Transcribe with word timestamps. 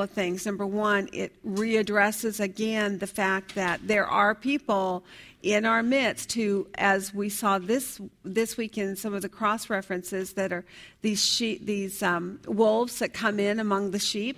of 0.00 0.10
things. 0.10 0.46
Number 0.46 0.66
one, 0.66 1.08
it 1.12 1.32
readdresses 1.46 2.40
again 2.40 2.98
the 2.98 3.06
fact 3.06 3.54
that 3.54 3.86
there 3.86 4.06
are 4.06 4.34
people 4.34 5.04
in 5.42 5.64
our 5.64 5.82
midst 5.82 6.32
who, 6.32 6.66
as 6.76 7.14
we 7.14 7.28
saw 7.28 7.58
this 7.58 8.00
this 8.24 8.56
week 8.56 8.76
in 8.78 8.96
some 8.96 9.14
of 9.14 9.22
the 9.22 9.28
cross 9.28 9.70
references, 9.70 10.32
that 10.32 10.52
are 10.52 10.64
these 11.02 11.24
sheep, 11.24 11.64
these 11.64 12.02
um, 12.02 12.40
wolves 12.46 12.98
that 12.98 13.12
come 13.12 13.38
in 13.38 13.60
among 13.60 13.92
the 13.92 13.98
sheep. 13.98 14.36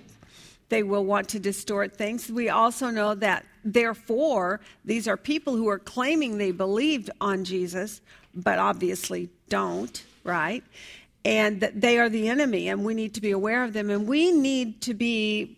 They 0.69 0.83
will 0.83 1.03
want 1.03 1.29
to 1.29 1.39
distort 1.39 1.97
things. 1.97 2.29
We 2.29 2.49
also 2.49 2.91
know 2.91 3.15
that, 3.15 3.43
therefore, 3.65 4.61
these 4.85 5.07
are 5.07 5.17
people 5.17 5.55
who 5.55 5.67
are 5.67 5.79
claiming 5.79 6.37
they 6.37 6.51
believed 6.51 7.09
on 7.19 7.43
Jesus, 7.43 8.01
but 8.35 8.59
obviously 8.59 9.29
don't, 9.49 10.03
right? 10.23 10.63
And 11.25 11.61
that 11.61 11.81
they 11.81 11.99
are 11.99 12.09
the 12.09 12.29
enemy, 12.29 12.69
and 12.69 12.85
we 12.85 12.93
need 12.93 13.13
to 13.15 13.21
be 13.21 13.31
aware 13.31 13.63
of 13.63 13.73
them. 13.73 13.89
And 13.89 14.07
we 14.07 14.31
need 14.31 14.81
to 14.83 14.93
be, 14.93 15.57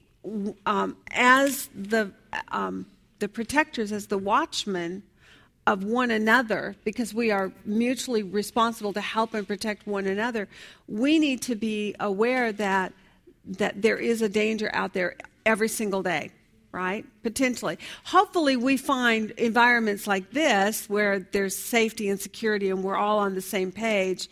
um, 0.65 0.97
as 1.11 1.69
the 1.75 2.11
um, 2.49 2.87
the 3.19 3.29
protectors, 3.29 3.91
as 3.91 4.07
the 4.07 4.17
watchmen 4.17 5.03
of 5.67 5.83
one 5.83 6.09
another, 6.11 6.75
because 6.83 7.13
we 7.13 7.31
are 7.31 7.51
mutually 7.65 8.23
responsible 8.23 8.93
to 8.93 9.01
help 9.01 9.33
and 9.33 9.47
protect 9.47 9.85
one 9.85 10.07
another. 10.07 10.47
We 10.87 11.19
need 11.19 11.41
to 11.43 11.55
be 11.55 11.95
aware 11.99 12.51
that 12.53 12.93
that 13.45 13.81
there 13.81 13.97
is 13.97 14.21
a 14.21 14.29
danger 14.29 14.69
out 14.73 14.93
there 14.93 15.15
every 15.45 15.67
single 15.67 16.03
day, 16.03 16.31
right? 16.71 17.05
Potentially. 17.23 17.77
Hopefully, 18.05 18.55
we 18.55 18.77
find 18.77 19.31
environments 19.31 20.07
like 20.07 20.31
this 20.31 20.89
where 20.89 21.19
there's 21.19 21.55
safety 21.55 22.09
and 22.09 22.19
security 22.19 22.69
and 22.69 22.83
we're 22.83 22.97
all 22.97 23.19
on 23.19 23.33
the 23.35 23.41
same 23.41 23.71
page. 23.71 24.29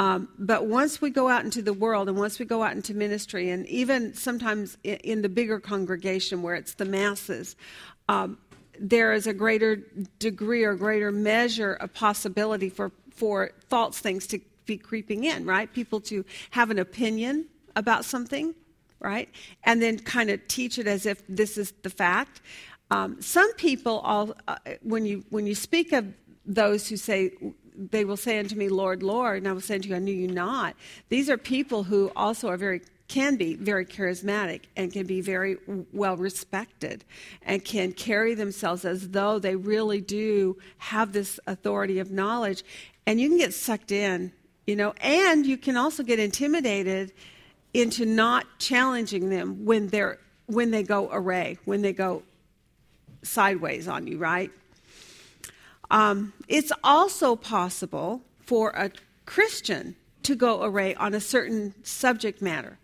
Um, 0.00 0.30
but 0.38 0.64
once 0.64 1.02
we 1.02 1.10
go 1.10 1.28
out 1.28 1.44
into 1.44 1.60
the 1.60 1.74
world 1.74 2.08
and 2.08 2.16
once 2.16 2.38
we 2.38 2.46
go 2.46 2.62
out 2.62 2.72
into 2.72 2.94
ministry, 2.94 3.50
and 3.50 3.66
even 3.66 4.14
sometimes 4.14 4.78
in, 4.82 5.20
the 5.20 5.28
bigger 5.28 5.60
congregation 5.60 6.40
where 6.42 6.54
it's 6.54 6.72
the 6.72 6.86
masses, 6.86 7.54
um, 8.08 8.38
there 8.80 9.12
is 9.12 9.26
a 9.26 9.34
greater 9.34 9.76
degree 10.18 10.64
or 10.64 10.74
greater 10.74 11.12
measure 11.12 11.74
of 11.74 11.92
possibility 11.92 12.70
for, 12.70 12.92
for 13.14 13.50
false 13.68 13.98
things 13.98 14.26
to 14.28 14.40
be 14.64 14.78
creeping 14.78 15.24
in, 15.24 15.44
right? 15.44 15.70
People 15.70 16.00
to 16.00 16.24
have 16.48 16.70
an 16.70 16.78
opinion 16.78 17.44
about 17.76 18.06
something, 18.06 18.54
right? 19.00 19.28
And 19.64 19.82
then 19.82 19.98
kind 19.98 20.30
of 20.30 20.48
teach 20.48 20.78
it 20.78 20.86
as 20.86 21.04
if 21.04 21.22
this 21.28 21.58
is 21.58 21.74
the 21.82 21.90
fact. 21.90 22.40
Um, 22.90 23.20
some 23.20 23.52
people, 23.56 23.98
all, 23.98 24.32
uh, 24.48 24.56
when, 24.82 25.04
you, 25.04 25.24
when 25.28 25.46
you 25.46 25.54
speak 25.54 25.92
of 25.92 26.06
those 26.46 26.88
who 26.88 26.96
say, 26.96 27.32
they 27.90 28.04
will 28.04 28.16
say 28.16 28.38
unto 28.38 28.56
me, 28.56 28.68
Lord, 28.68 29.02
Lord, 29.02 29.38
and 29.38 29.48
I 29.48 29.52
will 29.52 29.60
say 29.60 29.76
unto 29.76 29.88
you, 29.88 29.96
I 29.96 29.98
knew 29.98 30.14
you 30.14 30.28
not. 30.28 30.76
These 31.08 31.30
are 31.30 31.36
people 31.36 31.84
who 31.84 32.12
also 32.14 32.48
are 32.48 32.56
very 32.56 32.82
can 33.08 33.34
be 33.34 33.56
very 33.56 33.84
charismatic 33.84 34.62
and 34.76 34.92
can 34.92 35.04
be 35.04 35.20
very 35.20 35.56
well 35.92 36.16
respected 36.16 37.04
and 37.42 37.64
can 37.64 37.92
carry 37.92 38.34
themselves 38.34 38.84
as 38.84 39.08
though 39.08 39.40
they 39.40 39.56
really 39.56 40.00
do 40.00 40.56
have 40.78 41.12
this 41.12 41.40
authority 41.48 41.98
of 41.98 42.12
knowledge 42.12 42.62
and 43.06 43.20
you 43.20 43.28
can 43.28 43.36
get 43.36 43.52
sucked 43.52 43.90
in 43.90 44.30
you 44.64 44.76
know 44.76 44.94
and 45.00 45.44
you 45.44 45.56
can 45.56 45.76
also 45.76 46.04
get 46.04 46.20
intimidated 46.20 47.12
into 47.74 48.06
not 48.06 48.46
challenging 48.60 49.28
them 49.28 49.64
when 49.64 49.88
they're 49.88 50.20
when 50.50 50.70
they 50.70 50.82
go 50.82 51.08
array, 51.12 51.58
when 51.64 51.82
they 51.82 51.92
go 51.92 52.22
sideways 53.22 53.86
on 53.88 54.06
you, 54.06 54.18
right? 54.18 54.50
Um, 55.90 56.32
it's 56.48 56.72
also 56.84 57.36
possible 57.36 58.22
for 58.40 58.70
a 58.70 58.90
Christian 59.26 59.96
to 60.22 60.34
go 60.34 60.62
array 60.62 60.94
on 60.94 61.14
a 61.14 61.20
certain 61.20 61.74
subject 61.82 62.40
matter. 62.42 62.78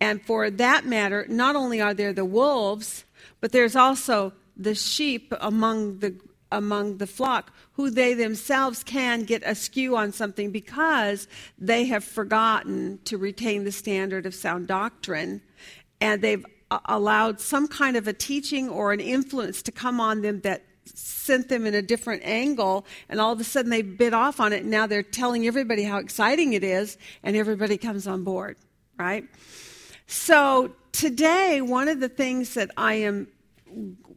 And 0.00 0.22
for 0.22 0.50
that 0.50 0.86
matter, 0.86 1.26
not 1.28 1.56
only 1.56 1.80
are 1.80 1.94
there 1.94 2.12
the 2.12 2.24
wolves, 2.24 3.04
but 3.40 3.52
there's 3.52 3.76
also 3.76 4.32
the 4.56 4.74
sheep 4.74 5.32
among 5.40 5.98
the 5.98 6.14
among 6.52 6.96
the 6.96 7.06
flock 7.06 7.52
who 7.74 7.90
they 7.90 8.12
themselves 8.12 8.82
can 8.82 9.22
get 9.22 9.40
askew 9.46 9.96
on 9.96 10.12
something 10.12 10.50
because 10.50 11.28
they 11.56 11.84
have 11.84 12.02
forgotten 12.02 12.98
to 13.04 13.16
retain 13.16 13.62
the 13.62 13.70
standard 13.70 14.26
of 14.26 14.34
sound 14.34 14.66
doctrine 14.66 15.40
and 16.00 16.20
they've 16.22 16.44
allowed 16.86 17.40
some 17.40 17.68
kind 17.68 17.96
of 17.96 18.08
a 18.08 18.12
teaching 18.12 18.68
or 18.68 18.92
an 18.92 18.98
influence 18.98 19.62
to 19.62 19.70
come 19.70 20.00
on 20.00 20.22
them 20.22 20.40
that 20.40 20.64
sent 20.84 21.48
them 21.48 21.66
in 21.66 21.74
a 21.74 21.82
different 21.82 22.22
angle 22.24 22.86
and 23.08 23.20
all 23.20 23.32
of 23.32 23.40
a 23.40 23.44
sudden 23.44 23.70
they 23.70 23.82
bit 23.82 24.14
off 24.14 24.40
on 24.40 24.52
it. 24.52 24.62
And 24.62 24.70
now 24.70 24.86
they're 24.86 25.02
telling 25.02 25.46
everybody 25.46 25.84
how 25.84 25.98
exciting 25.98 26.52
it 26.52 26.64
is 26.64 26.98
and 27.22 27.36
everybody 27.36 27.76
comes 27.76 28.06
on 28.06 28.24
board 28.24 28.56
right? 29.00 29.24
So 30.06 30.72
today 30.92 31.62
one 31.62 31.88
of 31.88 32.00
the 32.00 32.08
things 32.08 32.54
that 32.54 32.70
i 32.76 32.94
am 32.94 33.28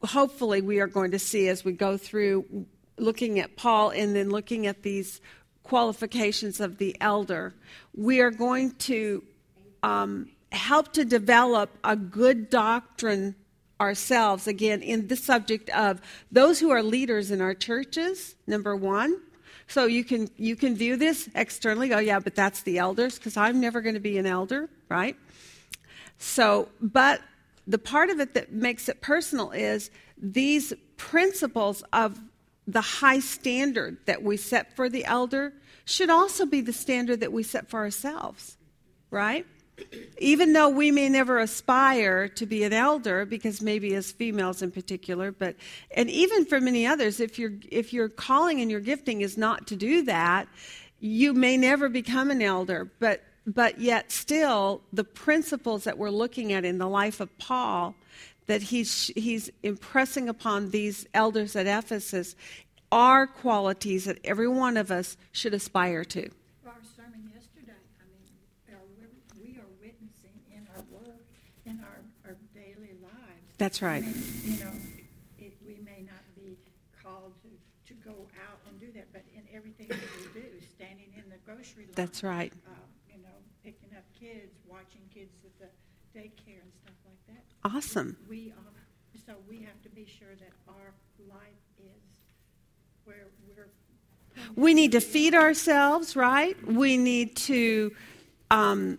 hopefully 0.03 0.59
we 0.59 0.81
are 0.81 0.87
going 0.87 1.11
to 1.11 1.19
see 1.19 1.47
as 1.47 1.63
we 1.63 1.71
go 1.71 1.95
through 1.95 2.65
looking 2.97 3.39
at 3.39 3.55
Paul 3.55 3.91
and 3.91 4.15
then 4.15 4.29
looking 4.29 4.67
at 4.67 4.83
these 4.83 5.21
qualifications 5.63 6.59
of 6.59 6.77
the 6.77 6.95
elder, 6.99 7.53
we 7.95 8.19
are 8.19 8.31
going 8.31 8.71
to 8.71 9.23
um, 9.81 10.29
help 10.51 10.93
to 10.93 11.05
develop 11.05 11.69
a 11.83 11.95
good 11.95 12.49
doctrine 12.49 13.35
ourselves, 13.79 14.47
again, 14.47 14.81
in 14.81 15.07
the 15.07 15.15
subject 15.15 15.69
of 15.71 16.01
those 16.31 16.59
who 16.59 16.69
are 16.69 16.83
leaders 16.83 17.31
in 17.31 17.41
our 17.41 17.53
churches, 17.53 18.35
number 18.47 18.75
one. 18.75 19.19
So 19.67 19.85
you 19.85 20.03
can 20.03 20.29
you 20.37 20.55
can 20.55 20.75
view 20.75 20.97
this 20.97 21.29
externally. 21.35 21.93
Oh 21.93 21.99
yeah, 21.99 22.19
but 22.19 22.35
that's 22.35 22.61
the 22.61 22.77
elders 22.77 23.17
because 23.17 23.37
I'm 23.37 23.59
never 23.59 23.81
going 23.81 23.95
to 23.95 24.01
be 24.01 24.17
an 24.17 24.25
elder, 24.25 24.69
right? 24.89 25.15
So, 26.17 26.69
but 26.81 27.21
the 27.65 27.77
part 27.77 28.09
of 28.09 28.19
it 28.19 28.33
that 28.33 28.51
makes 28.51 28.89
it 28.89 29.01
personal 29.01 29.51
is 29.51 29.89
these 30.17 30.73
principles 30.97 31.83
of 31.93 32.19
the 32.67 32.81
high 32.81 33.19
standard 33.19 33.97
that 34.05 34.23
we 34.23 34.37
set 34.37 34.75
for 34.75 34.89
the 34.89 35.05
elder 35.05 35.53
should 35.85 36.09
also 36.09 36.45
be 36.45 36.61
the 36.61 36.73
standard 36.73 37.19
that 37.19 37.31
we 37.31 37.43
set 37.43 37.69
for 37.69 37.79
ourselves, 37.79 38.57
right? 39.11 39.45
Even 40.19 40.53
though 40.53 40.69
we 40.69 40.91
may 40.91 41.09
never 41.09 41.39
aspire 41.39 42.27
to 42.27 42.45
be 42.45 42.63
an 42.63 42.73
elder, 42.73 43.25
because 43.25 43.61
maybe 43.61 43.95
as 43.95 44.11
females 44.11 44.61
in 44.61 44.71
particular, 44.71 45.31
but 45.31 45.55
and 45.95 46.09
even 46.09 46.45
for 46.45 46.61
many 46.61 46.85
others, 46.85 47.19
if 47.19 47.39
your 47.39 47.51
if 47.69 47.91
your 47.91 48.07
calling 48.07 48.61
and 48.61 48.69
your 48.69 48.79
gifting 48.79 49.21
is 49.21 49.37
not 49.37 49.67
to 49.67 49.75
do 49.75 50.03
that, 50.03 50.47
you 50.99 51.33
may 51.33 51.57
never 51.57 51.89
become 51.89 52.29
an 52.29 52.41
elder. 52.41 52.89
But 52.99 53.23
but 53.45 53.79
yet 53.79 54.11
still 54.11 54.81
the 54.93 55.03
principles 55.03 55.83
that 55.83 55.97
we're 55.97 56.11
looking 56.11 56.53
at 56.53 56.63
in 56.63 56.77
the 56.77 56.87
life 56.87 57.19
of 57.19 57.35
Paul 57.37 57.95
that 58.47 58.61
he's 58.61 59.07
he's 59.15 59.49
impressing 59.63 60.29
upon 60.29 60.69
these 60.71 61.07
elders 61.13 61.55
at 61.55 61.67
Ephesus 61.67 62.35
are 62.91 63.25
qualities 63.25 64.05
that 64.05 64.19
every 64.23 64.47
one 64.47 64.77
of 64.77 64.91
us 64.91 65.17
should 65.31 65.53
aspire 65.53 66.03
to. 66.03 66.29
Our 66.65 66.73
sermon 66.95 67.27
yesterday, 67.33 67.73
I 67.99 68.05
mean, 68.05 69.09
we 69.41 69.57
are 69.57 69.65
witnessing 69.81 70.37
in 70.51 70.67
our 70.75 70.83
work, 70.91 71.25
in 71.65 71.79
our, 71.79 72.01
our 72.25 72.37
daily 72.53 72.93
lives. 73.01 73.52
That's 73.63 73.81
right. 73.81 74.03
I 74.03 74.07
you 74.43 74.59
know, 74.59 74.71
it, 75.39 75.53
we 75.65 75.79
may 75.85 76.03
not 76.03 76.19
be 76.35 76.57
called 77.01 77.31
to, 77.43 77.93
to 77.93 77.93
go 78.03 78.27
out 78.45 78.59
and 78.67 78.77
do 78.77 78.91
that, 78.91 79.07
but 79.13 79.23
in 79.33 79.43
everything 79.55 79.87
that 79.87 79.99
we 80.19 80.41
do, 80.41 80.47
standing 80.75 81.07
in 81.15 81.23
the 81.29 81.37
grocery 81.45 81.85
line. 81.85 81.93
That's 81.95 82.23
right. 82.23 82.51
Uh, 82.67 82.71
picking 83.63 83.95
up 83.95 84.03
kids, 84.19 84.51
watching 84.67 84.99
kids 85.13 85.31
at 85.45 85.57
the 85.59 86.19
daycare 86.19 86.59
and 86.61 86.73
stuff 86.83 86.95
like 87.05 87.37
that. 87.37 87.73
Awesome. 87.73 88.17
We 88.29 88.51
are, 88.51 89.21
so 89.25 89.35
we 89.49 89.61
have 89.61 89.81
to 89.83 89.89
be 89.89 90.05
sure 90.05 90.35
that 90.41 90.51
our 90.67 90.91
life 91.29 91.63
is 91.79 92.19
where 93.05 93.27
we're. 93.47 93.69
We 94.57 94.73
need 94.73 94.91
to 94.91 94.99
feed 94.99 95.35
ourselves, 95.35 96.17
right? 96.17 96.57
We 96.67 96.97
need 96.97 97.37
to. 97.37 97.95
Um, 98.51 98.97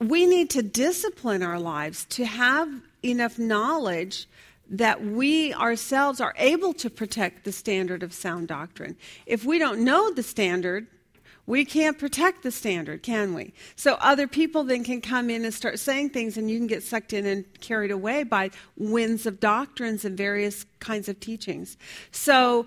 we 0.00 0.26
need 0.26 0.50
to 0.50 0.64
discipline 0.64 1.44
our 1.44 1.60
lives 1.60 2.06
to 2.06 2.24
have 2.24 2.68
enough 3.04 3.38
knowledge 3.38 4.26
that 4.70 5.04
we 5.04 5.52
ourselves 5.54 6.20
are 6.20 6.34
able 6.38 6.72
to 6.72 6.88
protect 6.88 7.44
the 7.44 7.52
standard 7.52 8.02
of 8.02 8.14
sound 8.14 8.48
doctrine. 8.48 8.96
If 9.26 9.44
we 9.44 9.58
don't 9.58 9.80
know 9.80 10.12
the 10.12 10.22
standard, 10.22 10.86
we 11.46 11.66
can't 11.66 11.98
protect 11.98 12.42
the 12.42 12.50
standard, 12.50 13.02
can 13.02 13.34
we? 13.34 13.52
So 13.76 13.94
other 14.00 14.26
people 14.26 14.64
then 14.64 14.82
can 14.82 15.02
come 15.02 15.28
in 15.28 15.44
and 15.44 15.52
start 15.52 15.78
saying 15.78 16.10
things, 16.10 16.38
and 16.38 16.50
you 16.50 16.56
can 16.56 16.66
get 16.66 16.82
sucked 16.82 17.12
in 17.12 17.26
and 17.26 17.44
carried 17.60 17.90
away 17.90 18.22
by 18.22 18.50
winds 18.78 19.26
of 19.26 19.40
doctrines 19.40 20.06
and 20.06 20.16
various 20.16 20.64
kinds 20.78 21.08
of 21.08 21.20
teachings. 21.20 21.76
So 22.10 22.66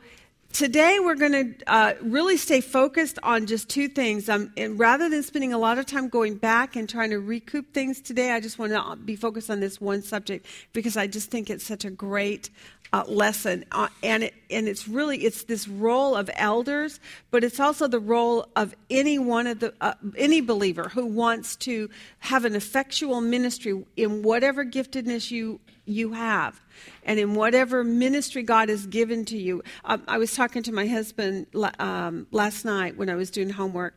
today 0.54 0.98
we're 1.00 1.16
going 1.16 1.32
to 1.32 1.72
uh, 1.72 1.94
really 2.02 2.38
stay 2.38 2.62
focused 2.62 3.20
on 3.24 3.46
just 3.46 3.70
two 3.70 3.88
things. 3.88 4.30
Um, 4.30 4.52
and 4.58 4.80
rather 4.80 5.10
than 5.10 5.24
spending 5.24 5.54
a 5.54 5.58
lot 5.58 5.78
of 5.78 5.86
time 5.86 6.10
going 6.10 6.36
back 6.36 6.76
and 6.76 6.88
trying 6.88 7.12
to 7.12 7.20
recoup 7.20 7.74
things 7.74 8.02
today, 8.02 8.32
I 8.32 8.40
just 8.40 8.58
want 8.58 8.74
to 8.74 8.96
be 8.96 9.16
focused 9.16 9.50
on 9.50 9.60
this 9.60 9.80
one 9.80 10.02
subject 10.02 10.46
because 10.74 10.98
I 10.98 11.08
just 11.08 11.30
think 11.30 11.50
it's 11.50 11.66
such 11.66 11.86
a 11.86 11.90
great 11.92 12.50
uh, 12.94 13.04
lesson. 13.08 13.66
Uh, 13.72 13.88
and 14.04 14.24
it 14.24 14.34
and 14.50 14.68
it's 14.68 14.88
really 14.88 15.18
it's 15.20 15.44
this 15.44 15.68
role 15.68 16.16
of 16.16 16.30
elders, 16.36 17.00
but 17.32 17.44
it's 17.44 17.60
also 17.60 17.88
the 17.88 18.00
role 18.00 18.48
of 18.56 18.76
any 18.90 19.20
one 19.20 19.48
of 19.48 19.60
the 19.60 19.74
uh, 19.82 19.94
any 20.16 20.42
believer 20.42 20.90
who 20.90 21.06
wants 21.06 21.56
to 21.58 21.90
have 22.20 22.46
an 22.46 22.56
effectual 22.56 23.22
ministry 23.22 23.84
in 23.96 24.24
whatever 24.24 24.66
giftedness 24.66 25.32
you 25.32 25.60
you 25.86 26.12
have 26.12 26.62
and 27.04 27.20
in 27.20 27.34
whatever 27.34 27.84
ministry 27.84 28.44
God 28.44 28.70
has 28.70 28.86
given 28.86 29.26
to 29.26 29.38
you. 29.38 29.64
Um, 29.86 30.04
I 30.08 30.18
was 30.18 30.36
talking 30.36 30.64
to 30.64 30.72
my 30.72 30.86
husband 30.86 31.48
um, 31.80 32.28
last 32.32 32.66
night 32.66 32.98
when 32.98 33.10
I 33.10 33.16
was 33.16 33.32
doing 33.32 33.50
homework 33.50 33.96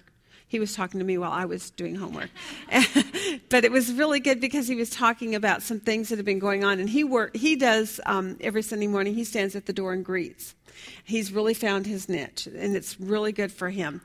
he 0.50 0.58
was 0.58 0.74
talking 0.74 0.98
to 0.98 1.06
me 1.06 1.16
while 1.16 1.30
I 1.30 1.44
was 1.44 1.70
doing 1.70 1.94
homework. 1.94 2.28
but 3.48 3.64
it 3.64 3.70
was 3.70 3.92
really 3.92 4.18
good 4.18 4.40
because 4.40 4.66
he 4.66 4.74
was 4.74 4.90
talking 4.90 5.36
about 5.36 5.62
some 5.62 5.78
things 5.78 6.08
that 6.08 6.16
have 6.16 6.26
been 6.26 6.40
going 6.40 6.64
on. 6.64 6.80
And 6.80 6.90
he 6.90 7.04
work, 7.04 7.36
he 7.36 7.54
does 7.54 8.00
um, 8.04 8.36
every 8.40 8.62
Sunday 8.62 8.88
morning, 8.88 9.14
he 9.14 9.22
stands 9.22 9.54
at 9.54 9.66
the 9.66 9.72
door 9.72 9.92
and 9.92 10.04
greets. 10.04 10.56
He's 11.04 11.32
really 11.32 11.54
found 11.54 11.86
his 11.86 12.08
niche, 12.08 12.48
and 12.48 12.74
it's 12.74 12.98
really 12.98 13.30
good 13.30 13.52
for 13.52 13.70
him. 13.70 14.00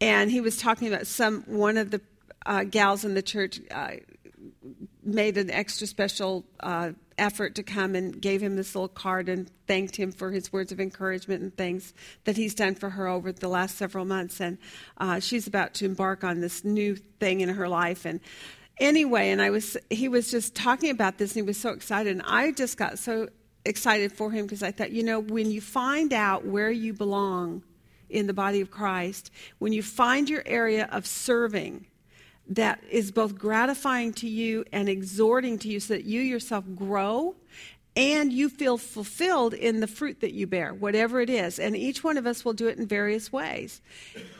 And 0.00 0.30
he 0.30 0.40
was 0.40 0.56
talking 0.56 0.88
about 0.88 1.06
some 1.06 1.42
one 1.42 1.76
of 1.76 1.90
the 1.90 2.00
uh, 2.46 2.64
gals 2.64 3.04
in 3.04 3.12
the 3.12 3.22
church 3.22 3.60
uh, 3.70 3.90
made 5.04 5.36
an 5.36 5.50
extra 5.50 5.86
special 5.86 6.44
uh, 6.60 6.92
effort 7.18 7.54
to 7.56 7.62
come 7.62 7.94
and 7.94 8.20
gave 8.20 8.42
him 8.42 8.56
this 8.56 8.74
little 8.74 8.88
card 8.88 9.28
and 9.28 9.50
thanked 9.66 9.96
him 9.96 10.12
for 10.12 10.30
his 10.30 10.52
words 10.52 10.72
of 10.72 10.80
encouragement 10.80 11.42
and 11.42 11.56
things 11.56 11.94
that 12.24 12.36
he's 12.36 12.54
done 12.54 12.74
for 12.74 12.90
her 12.90 13.06
over 13.06 13.32
the 13.32 13.48
last 13.48 13.76
several 13.76 14.04
months. 14.04 14.40
And 14.40 14.58
uh, 14.98 15.20
she's 15.20 15.46
about 15.46 15.74
to 15.74 15.84
embark 15.84 16.24
on 16.24 16.40
this 16.40 16.64
new 16.64 16.96
thing 16.96 17.40
in 17.40 17.48
her 17.50 17.68
life. 17.68 18.04
And 18.04 18.20
anyway, 18.78 19.30
and 19.30 19.42
I 19.42 19.50
was 19.50 19.76
he 19.90 20.08
was 20.08 20.30
just 20.30 20.54
talking 20.54 20.90
about 20.90 21.18
this 21.18 21.32
and 21.32 21.36
he 21.36 21.42
was 21.42 21.58
so 21.58 21.70
excited, 21.70 22.12
and 22.12 22.22
I 22.26 22.52
just 22.52 22.76
got 22.76 22.98
so 22.98 23.28
excited 23.64 24.12
for 24.12 24.30
him 24.30 24.46
because 24.46 24.62
I 24.62 24.72
thought, 24.72 24.90
you 24.90 25.02
know, 25.02 25.20
when 25.20 25.50
you 25.50 25.60
find 25.60 26.12
out 26.12 26.44
where 26.44 26.70
you 26.70 26.92
belong 26.92 27.62
in 28.10 28.26
the 28.26 28.34
body 28.34 28.60
of 28.60 28.70
Christ, 28.70 29.30
when 29.58 29.72
you 29.72 29.82
find 29.82 30.28
your 30.28 30.42
area 30.44 30.88
of 30.92 31.06
serving 31.06 31.86
that 32.48 32.82
is 32.90 33.12
both 33.12 33.38
gratifying 33.38 34.12
to 34.14 34.28
you 34.28 34.64
and 34.72 34.88
exhorting 34.88 35.58
to 35.60 35.68
you 35.68 35.80
so 35.80 35.94
that 35.94 36.04
you 36.04 36.20
yourself 36.20 36.64
grow 36.74 37.34
and 37.94 38.32
you 38.32 38.48
feel 38.48 38.78
fulfilled 38.78 39.52
in 39.54 39.80
the 39.80 39.86
fruit 39.86 40.20
that 40.20 40.32
you 40.32 40.46
bear 40.46 40.72
whatever 40.72 41.20
it 41.20 41.28
is. 41.28 41.58
And 41.58 41.76
each 41.76 42.02
one 42.02 42.16
of 42.16 42.26
us 42.26 42.44
will 42.44 42.54
do 42.54 42.68
it 42.68 42.78
in 42.78 42.86
various 42.86 43.32
ways. 43.32 43.80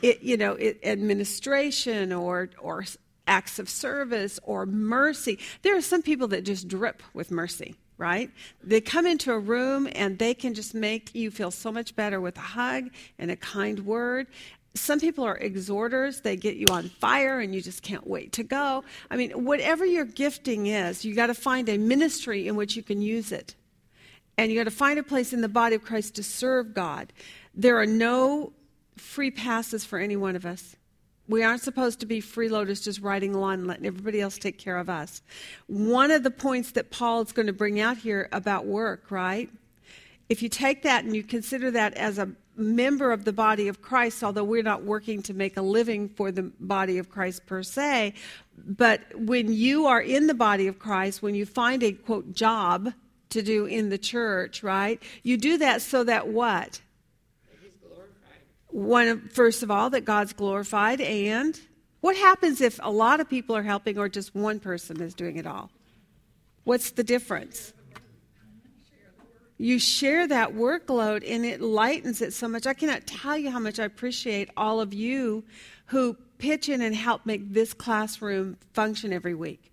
It, 0.01 0.23
you 0.23 0.37
know 0.37 0.53
it, 0.53 0.79
administration 0.83 2.11
or 2.11 2.49
or 2.59 2.85
acts 3.27 3.59
of 3.59 3.69
service 3.69 4.39
or 4.43 4.65
mercy. 4.65 5.39
There 5.61 5.77
are 5.77 5.81
some 5.81 6.01
people 6.01 6.27
that 6.29 6.43
just 6.43 6.67
drip 6.67 7.01
with 7.13 7.31
mercy 7.31 7.75
right? 7.97 8.31
They 8.63 8.81
come 8.81 9.05
into 9.05 9.31
a 9.31 9.39
room 9.39 9.87
and 9.93 10.17
they 10.17 10.33
can 10.33 10.55
just 10.55 10.73
make 10.73 11.13
you 11.13 11.29
feel 11.31 11.51
so 11.51 11.71
much 11.71 11.95
better 11.95 12.19
with 12.19 12.35
a 12.37 12.41
hug 12.41 12.89
and 13.19 13.29
a 13.29 13.35
kind 13.35 13.85
word 13.85 14.27
some 14.75 14.99
people 14.99 15.23
are 15.23 15.37
exhorters. 15.37 16.21
They 16.21 16.35
get 16.35 16.55
you 16.55 16.65
on 16.71 16.89
fire 16.89 17.39
and 17.39 17.53
you 17.53 17.61
just 17.61 17.83
can't 17.83 18.07
wait 18.07 18.33
to 18.33 18.43
go. 18.43 18.83
I 19.09 19.17
mean 19.17 19.45
whatever 19.45 19.85
your 19.85 20.05
gifting 20.05 20.67
is 20.67 21.05
you 21.05 21.15
got 21.15 21.27
to 21.27 21.33
find 21.33 21.69
a 21.69 21.77
ministry 21.77 22.47
in 22.47 22.55
which 22.55 22.75
you 22.75 22.83
can 22.83 23.01
use 23.01 23.31
it. 23.31 23.55
And 24.37 24.51
you 24.51 24.59
got 24.59 24.63
to 24.63 24.71
find 24.71 24.97
a 24.97 25.03
place 25.03 25.31
in 25.31 25.41
the 25.41 25.49
body 25.49 25.75
of 25.75 25.83
christ 25.83 26.15
to 26.15 26.23
serve 26.23 26.73
god. 26.73 27.13
There 27.53 27.79
are 27.79 27.85
no 27.85 28.53
free 28.97 29.31
passes 29.31 29.85
for 29.85 29.99
any 29.99 30.15
one 30.15 30.35
of 30.35 30.45
us. 30.45 30.75
We 31.27 31.43
aren't 31.43 31.61
supposed 31.61 31.99
to 32.01 32.05
be 32.05 32.21
freeloaders 32.21 32.83
just 32.83 32.99
riding 32.99 33.33
along 33.33 33.53
and 33.53 33.67
letting 33.67 33.85
everybody 33.85 34.19
else 34.19 34.37
take 34.37 34.57
care 34.57 34.77
of 34.77 34.89
us. 34.89 35.21
One 35.67 36.11
of 36.11 36.23
the 36.23 36.31
points 36.31 36.71
that 36.71 36.91
paul 36.91 37.21
is 37.21 37.31
going 37.31 37.47
to 37.47 37.53
bring 37.53 37.79
out 37.79 37.97
here 37.97 38.27
about 38.31 38.65
work 38.65 39.09
right 39.11 39.49
if 40.29 40.41
you 40.41 40.49
take 40.49 40.83
that 40.83 41.03
and 41.03 41.15
you 41.15 41.23
consider 41.23 41.71
that 41.71 41.93
as 41.95 42.17
a 42.17 42.29
member 42.55 43.11
of 43.11 43.25
the 43.25 43.33
body 43.33 43.67
of 43.67 43.81
Christ, 43.81 44.23
although 44.23 44.43
we're 44.43 44.63
not 44.63 44.83
working 44.83 45.21
to 45.23 45.33
make 45.33 45.57
a 45.57 45.61
living 45.61 46.09
for 46.09 46.31
the 46.31 46.43
body 46.59 46.97
of 46.97 47.09
Christ 47.09 47.45
per 47.45 47.63
se. 47.63 48.13
But 48.57 49.01
when 49.15 49.51
you 49.51 49.87
are 49.87 50.01
in 50.01 50.27
the 50.27 50.33
body 50.33 50.67
of 50.67 50.79
Christ, 50.79 51.21
when 51.21 51.35
you 51.35 51.45
find 51.45 51.83
a 51.83 51.91
quote 51.91 52.33
job 52.33 52.93
to 53.29 53.41
do 53.41 53.65
in 53.65 53.89
the 53.89 53.97
church, 53.97 54.63
right? 54.63 55.01
You 55.23 55.37
do 55.37 55.57
that 55.57 55.81
so 55.81 56.03
that 56.03 56.27
what? 56.27 56.81
One, 58.67 59.29
first 59.29 59.61
of 59.63 59.69
all, 59.69 59.89
that 59.91 60.05
God's 60.05 60.33
glorified, 60.33 60.99
and 60.99 61.59
what 62.01 62.15
happens 62.15 62.59
if 62.59 62.79
a 62.81 62.91
lot 62.91 63.19
of 63.19 63.29
people 63.29 63.55
are 63.55 63.63
helping 63.63 63.97
or 63.97 64.09
just 64.09 64.33
one 64.33 64.59
person 64.59 64.99
is 65.01 65.13
doing 65.13 65.37
it 65.37 65.45
all? 65.45 65.69
What's 66.63 66.91
the 66.91 67.03
difference? 67.03 67.73
You 69.57 69.79
share 69.79 70.27
that 70.27 70.53
workload 70.53 71.23
and 71.27 71.45
it 71.45 71.61
lightens 71.61 72.21
it 72.21 72.33
so 72.33 72.47
much. 72.47 72.65
I 72.65 72.73
cannot 72.73 73.05
tell 73.05 73.37
you 73.37 73.51
how 73.51 73.59
much 73.59 73.79
I 73.79 73.85
appreciate 73.85 74.49
all 74.57 74.81
of 74.81 74.93
you 74.93 75.43
who 75.87 76.17
pitch 76.37 76.69
in 76.69 76.81
and 76.81 76.95
help 76.95 77.25
make 77.25 77.53
this 77.53 77.73
classroom 77.73 78.57
function 78.73 79.13
every 79.13 79.35
week 79.35 79.71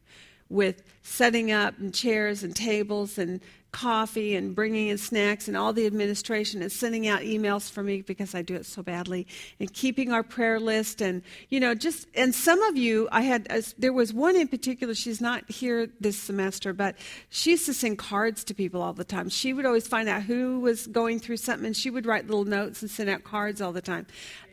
with 0.49 0.82
setting 1.03 1.50
up 1.50 1.79
and 1.79 1.94
chairs 1.94 2.43
and 2.43 2.55
tables 2.55 3.19
and 3.19 3.41
coffee 3.73 4.35
and 4.35 4.55
bringing 4.55 4.89
in 4.89 4.99
snacks 4.99 5.49
and 5.49 5.57
all 5.57 5.73
the 5.73 5.87
administration 5.87 6.63
and 6.63 6.73
sending 6.73 7.07
out 7.07 7.21
emails 7.21 7.71
for 7.71 7.83
me 7.83 8.03
because 8.03 8.35
I 8.35 8.43
do 8.43 8.55
it 8.55 8.67
so 8.67 8.83
badly 8.83 9.27
and 9.59 9.73
keeping 9.73 10.13
our 10.13 10.23
prayer 10.23 10.59
list. 10.59 11.01
And 11.01 11.23
you 11.49 11.61
know 11.61 11.75
just 11.75 12.09
and 12.15 12.35
some 12.35 12.63
of 12.63 12.77
you 12.77 13.09
I 13.13 13.23
had 13.23 13.47
a, 13.51 13.63
there 13.79 13.93
was 13.93 14.13
one 14.13 14.37
in 14.37 14.49
particular 14.49 14.95
she's 14.95 15.21
not 15.21 15.49
here 15.51 15.89
this 16.01 16.19
semester 16.19 16.73
but 16.73 16.97
she 17.29 17.51
used 17.53 17.67
to 17.67 17.75
send 17.75 17.99
cards 17.99 18.45
to 18.45 18.55
people 18.55 18.83
all 18.83 18.93
the 18.93 19.05
time. 19.05 19.29
She 19.29 19.53
would 19.53 19.67
always 19.67 19.87
find 19.87 20.09
out 20.09 20.23
who 20.23 20.61
was 20.61 20.87
going 20.87 21.19
through 21.19 21.39
something 21.39 21.67
and 21.67 21.77
she 21.77 21.91
would 21.91 22.07
write 22.07 22.27
little 22.27 22.45
notes 22.45 22.83
and 22.83 22.91
send 22.91 23.09
out 23.09 23.25
cards 23.25 23.61
all 23.61 23.73
the 23.73 23.83
time. 23.83 24.07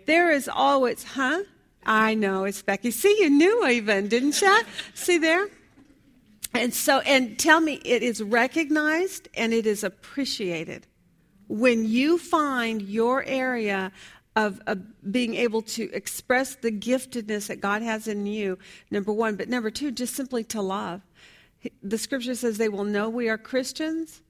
There 0.05 0.31
is 0.31 0.47
always 0.47 1.03
huh? 1.03 1.43
I 1.85 2.15
know 2.15 2.43
it's 2.43 2.61
Becky. 2.61 2.91
See 2.91 3.17
you 3.19 3.29
knew 3.29 3.67
even 3.67 4.07
didn't 4.09 4.41
you 4.41 4.59
see 4.93 5.17
there 5.17 5.47
and 6.57 6.73
so, 6.73 6.99
and 6.99 7.37
tell 7.37 7.59
me, 7.59 7.81
it 7.85 8.03
is 8.03 8.21
recognized 8.21 9.27
and 9.33 9.53
it 9.53 9.65
is 9.65 9.83
appreciated. 9.83 10.87
When 11.47 11.85
you 11.85 12.17
find 12.17 12.81
your 12.81 13.23
area 13.23 13.91
of, 14.35 14.61
of, 14.67 14.79
being 15.11 15.35
able 15.35 15.63
to 15.63 15.91
express 15.93 16.55
the 16.55 16.71
giftedness 16.71 17.47
that 17.47 17.59
God 17.59 17.81
has 17.81 18.07
in 18.07 18.25
you, 18.25 18.59
number 18.91 19.11
one, 19.11 19.35
but 19.35 19.49
number 19.49 19.71
two, 19.71 19.91
just 19.91 20.15
simply 20.15 20.43
to 20.45 20.61
love. 20.61 21.01
The 21.81 21.97
scripture 21.97 22.35
says 22.35 22.57
they 22.57 22.69
will 22.69 22.83
know 22.83 23.09
we 23.09 23.29
are 23.29 23.37
Christians 23.37 24.21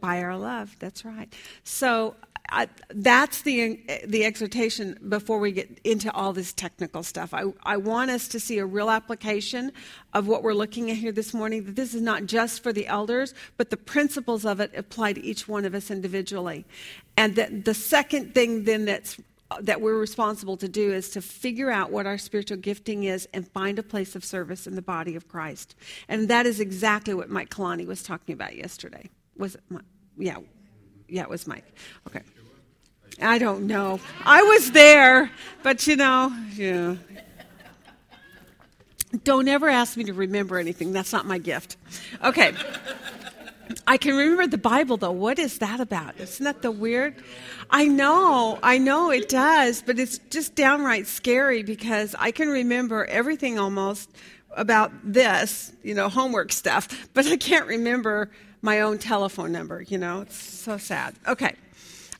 by 0.00 0.22
our 0.22 0.36
love. 0.36 0.76
That's 0.78 1.04
right. 1.04 1.32
So 1.64 2.16
I, 2.50 2.68
that's 2.88 3.42
the 3.42 3.80
the 4.06 4.24
exhortation 4.24 4.98
before 5.08 5.38
we 5.38 5.52
get 5.52 5.80
into 5.84 6.12
all 6.12 6.32
this 6.32 6.52
technical 6.52 7.02
stuff. 7.02 7.34
I, 7.34 7.44
I 7.62 7.76
want 7.76 8.10
us 8.10 8.26
to 8.28 8.40
see 8.40 8.58
a 8.58 8.64
real 8.64 8.88
application 8.88 9.72
of 10.14 10.26
what 10.26 10.42
we're 10.42 10.54
looking 10.54 10.90
at 10.90 10.96
here 10.96 11.12
this 11.12 11.34
morning. 11.34 11.64
That 11.64 11.76
this 11.76 11.94
is 11.94 12.00
not 12.00 12.24
just 12.24 12.62
for 12.62 12.72
the 12.72 12.86
elders, 12.86 13.34
but 13.58 13.68
the 13.70 13.76
principles 13.76 14.46
of 14.46 14.60
it 14.60 14.72
apply 14.74 15.12
to 15.14 15.22
each 15.22 15.46
one 15.46 15.66
of 15.66 15.74
us 15.74 15.90
individually. 15.90 16.64
And 17.16 17.36
that 17.36 17.66
the 17.66 17.74
second 17.74 18.34
thing 18.34 18.64
then 18.64 18.86
that's 18.86 19.18
that 19.60 19.80
we're 19.80 19.98
responsible 19.98 20.56
to 20.58 20.68
do 20.68 20.92
is 20.92 21.10
to 21.10 21.22
figure 21.22 21.70
out 21.70 21.90
what 21.90 22.06
our 22.06 22.18
spiritual 22.18 22.58
gifting 22.58 23.04
is 23.04 23.26
and 23.32 23.48
find 23.48 23.78
a 23.78 23.82
place 23.82 24.14
of 24.14 24.24
service 24.24 24.66
in 24.66 24.74
the 24.74 24.82
body 24.82 25.16
of 25.16 25.28
Christ. 25.28 25.74
And 26.08 26.28
that 26.28 26.46
is 26.46 26.60
exactly 26.60 27.14
what 27.14 27.30
Mike 27.30 27.50
Kalani 27.50 27.86
was 27.86 28.02
talking 28.02 28.32
about 28.32 28.56
yesterday. 28.56 29.08
Was 29.36 29.54
it? 29.54 29.62
Yeah, 30.16 30.38
yeah, 31.08 31.22
it 31.22 31.30
was 31.30 31.46
Mike. 31.46 31.64
Okay. 32.06 32.22
I 33.20 33.38
don't 33.38 33.66
know. 33.66 34.00
I 34.24 34.42
was 34.42 34.70
there, 34.72 35.30
but 35.62 35.86
you 35.86 35.96
know, 35.96 36.32
yeah. 36.54 36.96
Don't 39.24 39.48
ever 39.48 39.68
ask 39.68 39.96
me 39.96 40.04
to 40.04 40.12
remember 40.12 40.58
anything. 40.58 40.92
That's 40.92 41.12
not 41.12 41.26
my 41.26 41.38
gift. 41.38 41.76
Okay. 42.22 42.52
I 43.86 43.96
can 43.96 44.16
remember 44.16 44.46
the 44.46 44.58
Bible, 44.58 44.96
though. 44.96 45.12
What 45.12 45.38
is 45.38 45.58
that 45.58 45.80
about? 45.80 46.18
Isn't 46.18 46.44
that 46.44 46.62
the 46.62 46.70
weird? 46.70 47.14
I 47.70 47.86
know, 47.86 48.58
I 48.62 48.78
know 48.78 49.10
it 49.10 49.28
does, 49.28 49.82
but 49.82 49.98
it's 49.98 50.18
just 50.30 50.54
downright 50.54 51.06
scary 51.06 51.62
because 51.62 52.14
I 52.18 52.30
can 52.30 52.48
remember 52.48 53.04
everything 53.06 53.58
almost 53.58 54.10
about 54.56 54.90
this, 55.04 55.72
you 55.82 55.94
know, 55.94 56.08
homework 56.08 56.52
stuff, 56.52 57.08
but 57.12 57.26
I 57.26 57.36
can't 57.36 57.66
remember 57.66 58.30
my 58.62 58.80
own 58.80 58.98
telephone 58.98 59.52
number, 59.52 59.82
you 59.82 59.98
know. 59.98 60.22
It's 60.22 60.36
so 60.36 60.78
sad. 60.78 61.14
Okay. 61.26 61.54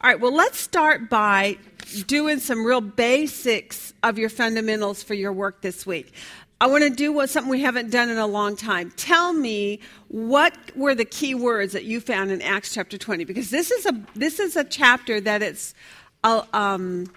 All 0.00 0.08
right, 0.08 0.20
well, 0.20 0.32
let's 0.32 0.60
start 0.60 1.10
by 1.10 1.58
doing 2.06 2.38
some 2.38 2.64
real 2.64 2.80
basics 2.80 3.92
of 4.04 4.16
your 4.16 4.28
fundamentals 4.28 5.02
for 5.02 5.14
your 5.14 5.32
work 5.32 5.60
this 5.60 5.84
week. 5.84 6.12
I 6.60 6.68
want 6.68 6.84
to 6.84 6.90
do 6.90 7.12
what 7.12 7.30
something 7.30 7.50
we 7.50 7.62
haven't 7.62 7.90
done 7.90 8.08
in 8.08 8.16
a 8.16 8.26
long 8.26 8.54
time. 8.54 8.92
Tell 8.96 9.32
me 9.32 9.80
what 10.06 10.54
were 10.76 10.94
the 10.94 11.04
key 11.04 11.34
words 11.34 11.72
that 11.72 11.82
you 11.82 12.00
found 12.00 12.30
in 12.30 12.40
Acts 12.42 12.72
chapter 12.72 12.96
20 12.96 13.24
because 13.24 13.50
this 13.50 13.72
is 13.72 13.86
a 13.86 14.00
this 14.14 14.38
is 14.38 14.54
a 14.54 14.62
chapter 14.62 15.20
that 15.20 15.42
it's 15.42 15.74
uh, 16.22 16.44
um, 16.52 17.12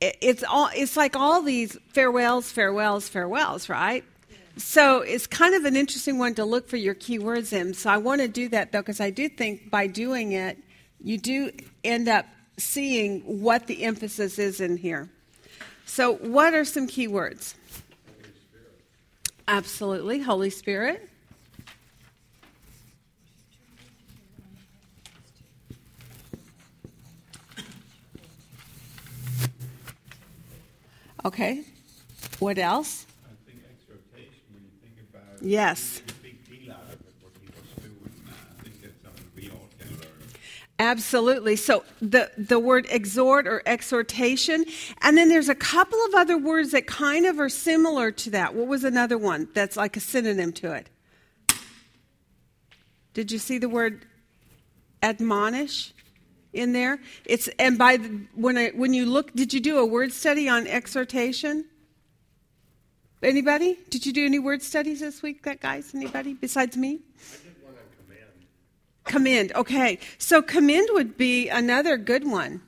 it's 0.00 0.44
all 0.44 0.70
it's 0.72 0.96
like 0.96 1.16
all 1.16 1.42
these 1.42 1.76
farewells, 1.88 2.52
farewells, 2.52 3.08
farewells, 3.08 3.68
right? 3.68 4.04
So 4.60 5.00
it's 5.00 5.26
kind 5.26 5.54
of 5.54 5.64
an 5.64 5.76
interesting 5.76 6.18
one 6.18 6.34
to 6.34 6.44
look 6.44 6.68
for 6.68 6.76
your 6.76 6.94
keywords 6.94 7.52
in. 7.52 7.74
So 7.74 7.90
I 7.90 7.96
want 7.96 8.20
to 8.20 8.28
do 8.28 8.48
that 8.50 8.72
though, 8.72 8.80
because 8.80 9.00
I 9.00 9.10
do 9.10 9.28
think 9.28 9.70
by 9.70 9.86
doing 9.86 10.32
it, 10.32 10.58
you 11.02 11.18
do 11.18 11.50
end 11.82 12.08
up 12.08 12.26
seeing 12.58 13.20
what 13.20 13.66
the 13.66 13.84
emphasis 13.84 14.38
is 14.38 14.60
in 14.60 14.76
here. 14.76 15.08
So, 15.86 16.14
what 16.16 16.54
are 16.54 16.64
some 16.64 16.86
keywords? 16.86 17.54
Absolutely, 19.48 20.20
Holy 20.20 20.50
Spirit. 20.50 21.08
Okay. 31.24 31.64
What 32.38 32.56
else? 32.58 33.06
Learn. 35.42 36.02
Absolutely. 40.80 41.56
So 41.56 41.84
the 42.00 42.30
the 42.38 42.58
word 42.58 42.86
exhort 42.88 43.46
or 43.46 43.62
exhortation, 43.66 44.64
and 45.02 45.16
then 45.16 45.28
there's 45.28 45.50
a 45.50 45.54
couple 45.54 45.98
of 46.06 46.14
other 46.14 46.38
words 46.38 46.70
that 46.70 46.86
kind 46.86 47.26
of 47.26 47.38
are 47.38 47.50
similar 47.50 48.10
to 48.12 48.30
that. 48.30 48.54
What 48.54 48.66
was 48.66 48.82
another 48.82 49.18
one 49.18 49.48
that's 49.52 49.76
like 49.76 49.96
a 49.96 50.00
synonym 50.00 50.52
to 50.54 50.72
it? 50.72 50.88
Did 53.12 53.30
you 53.30 53.38
see 53.38 53.58
the 53.58 53.68
word 53.68 54.06
admonish 55.02 55.92
in 56.52 56.72
there? 56.72 56.98
It's 57.24 57.48
and 57.58 57.76
by 57.76 57.98
the, 57.98 58.20
when 58.34 58.56
I 58.56 58.68
when 58.70 58.94
you 58.94 59.04
look, 59.04 59.34
did 59.34 59.52
you 59.52 59.60
do 59.60 59.78
a 59.78 59.84
word 59.84 60.12
study 60.12 60.48
on 60.48 60.66
exhortation? 60.66 61.66
Anybody? 63.22 63.78
Did 63.90 64.06
you 64.06 64.14
do 64.14 64.24
any 64.24 64.38
word 64.38 64.62
studies 64.62 65.00
this 65.00 65.22
week, 65.22 65.42
that 65.42 65.60
guys? 65.60 65.94
Anybody 65.94 66.32
besides 66.32 66.76
me? 66.76 67.00
I 67.18 67.36
did 67.44 67.62
one 67.62 67.74
on 67.74 68.06
command. 68.06 68.30
Commend. 69.04 69.52
Okay. 69.54 69.98
So 70.16 70.40
commend 70.40 70.88
would 70.92 71.18
be 71.18 71.48
another 71.50 71.98
good 71.98 72.26
one. 72.26 72.62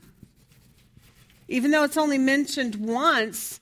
Even 1.49 1.71
though 1.71 1.85
it's 1.85 1.97
only 1.97 2.19
mentioned 2.19 2.77
once, 2.77 3.61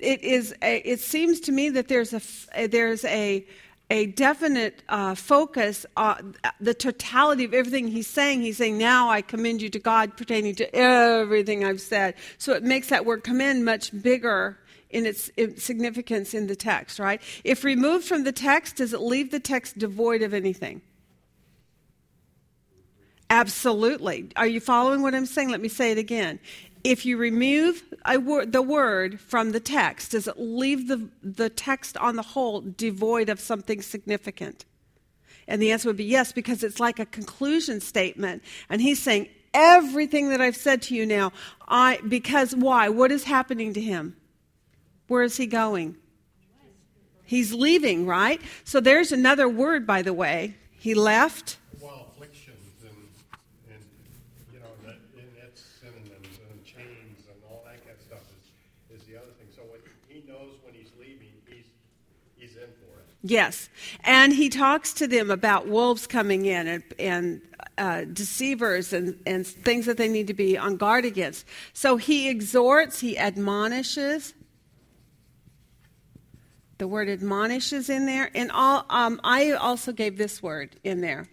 it 0.00 0.22
is. 0.22 0.54
A, 0.60 0.78
it 0.78 0.98
seems 0.98 1.38
to 1.40 1.52
me 1.52 1.70
that 1.70 1.86
there's 1.86 2.12
a 2.12 2.66
there's 2.66 3.04
a 3.04 3.46
a 3.90 4.06
definite 4.06 4.82
uh, 4.88 5.14
focus 5.14 5.86
on 5.96 6.34
the 6.58 6.74
totality 6.74 7.44
of 7.44 7.54
everything 7.54 7.86
he's 7.88 8.08
saying. 8.08 8.42
He's 8.42 8.56
saying, 8.56 8.76
"Now 8.76 9.08
I 9.08 9.22
commend 9.22 9.62
you 9.62 9.70
to 9.70 9.78
God 9.78 10.16
pertaining 10.16 10.56
to 10.56 10.74
everything 10.74 11.64
I've 11.64 11.80
said." 11.80 12.14
So 12.38 12.54
it 12.54 12.64
makes 12.64 12.88
that 12.88 13.06
word 13.06 13.22
commend 13.22 13.64
much 13.64 13.90
bigger 14.02 14.58
in 14.94 15.04
its 15.06 15.30
significance 15.62 16.32
in 16.32 16.46
the 16.46 16.56
text. 16.56 16.98
Right? 16.98 17.20
If 17.42 17.64
removed 17.64 18.06
from 18.06 18.24
the 18.24 18.32
text, 18.32 18.76
does 18.76 18.92
it 18.92 19.00
leave 19.00 19.30
the 19.30 19.40
text 19.40 19.78
devoid 19.78 20.22
of 20.22 20.32
anything? 20.32 20.80
Absolutely. 23.30 24.30
Are 24.36 24.46
you 24.46 24.60
following 24.60 25.02
what 25.02 25.14
I'm 25.14 25.26
saying? 25.26 25.50
Let 25.50 25.60
me 25.60 25.68
say 25.68 25.90
it 25.90 25.98
again. 25.98 26.38
If 26.84 27.06
you 27.06 27.16
remove 27.16 27.82
wor- 28.06 28.46
the 28.46 28.62
word 28.62 29.18
from 29.18 29.52
the 29.52 29.60
text, 29.60 30.12
does 30.12 30.28
it 30.28 30.38
leave 30.38 30.86
the, 30.86 31.08
the 31.22 31.48
text 31.48 31.96
on 31.96 32.16
the 32.16 32.22
whole 32.22 32.60
devoid 32.60 33.30
of 33.30 33.40
something 33.40 33.80
significant? 33.80 34.66
And 35.48 35.60
the 35.60 35.72
answer 35.72 35.88
would 35.88 35.96
be 35.96 36.04
yes, 36.04 36.32
because 36.32 36.62
it's 36.62 36.78
like 36.78 36.98
a 36.98 37.06
conclusion 37.06 37.80
statement. 37.80 38.42
And 38.68 38.80
he's 38.80 39.02
saying, 39.02 39.28
everything 39.54 40.28
that 40.30 40.40
I've 40.40 40.56
said 40.56 40.82
to 40.82 40.94
you 40.94 41.06
now, 41.06 41.32
I, 41.66 42.00
because 42.06 42.54
why? 42.54 42.88
What 42.88 43.10
is 43.10 43.24
happening 43.24 43.72
to 43.74 43.80
him? 43.80 44.16
Where 45.08 45.22
is 45.22 45.36
he 45.36 45.46
going? 45.46 45.96
He's 47.26 47.52
leaving, 47.52 48.06
right? 48.06 48.40
So 48.64 48.80
there's 48.80 49.12
another 49.12 49.48
word, 49.48 49.86
by 49.86 50.02
the 50.02 50.12
way. 50.12 50.56
He 50.70 50.94
left. 50.94 51.56
Well, 51.80 52.08
afflictions 52.14 52.58
and, 52.82 52.92
and, 53.72 53.82
you 54.52 54.60
know, 54.60 54.66
that, 54.84 54.96
and 55.16 55.28
that's 55.40 55.62
synonyms 55.80 56.38
and 56.50 56.64
chains 56.64 57.24
and 57.26 57.36
all 57.50 57.62
that 57.64 57.82
kind 57.82 57.96
of 57.96 58.04
stuff 58.04 58.20
is, 58.90 59.00
is 59.00 59.06
the 59.06 59.16
other 59.16 59.32
thing. 59.38 59.48
So 59.56 59.62
when 59.62 59.80
he 60.08 60.22
knows 60.30 60.52
when 60.64 60.74
he's 60.74 60.90
leaving, 61.00 61.32
he's, 61.46 61.64
he's 62.36 62.56
in 62.56 62.68
for 62.68 63.00
it. 63.00 63.06
Yes. 63.22 63.70
And 64.04 64.32
he 64.32 64.50
talks 64.50 64.92
to 64.94 65.06
them 65.06 65.30
about 65.30 65.66
wolves 65.66 66.06
coming 66.06 66.44
in 66.44 66.68
and, 66.68 66.84
and 66.98 67.42
uh, 67.78 68.04
deceivers 68.04 68.92
and, 68.92 69.18
and 69.26 69.46
things 69.46 69.86
that 69.86 69.96
they 69.96 70.08
need 70.08 70.26
to 70.26 70.34
be 70.34 70.58
on 70.58 70.76
guard 70.76 71.06
against. 71.06 71.46
So 71.72 71.96
he 71.96 72.28
exhorts, 72.28 73.00
he 73.00 73.16
admonishes. 73.16 74.34
The 76.78 76.88
word 76.88 77.08
admonishes 77.08 77.88
in 77.88 78.06
there. 78.06 78.30
And 78.34 78.50
all, 78.50 78.84
um, 78.90 79.20
I 79.22 79.52
also 79.52 79.92
gave 79.92 80.18
this 80.18 80.42
word 80.42 80.76
in 80.82 81.00
there. 81.00 81.28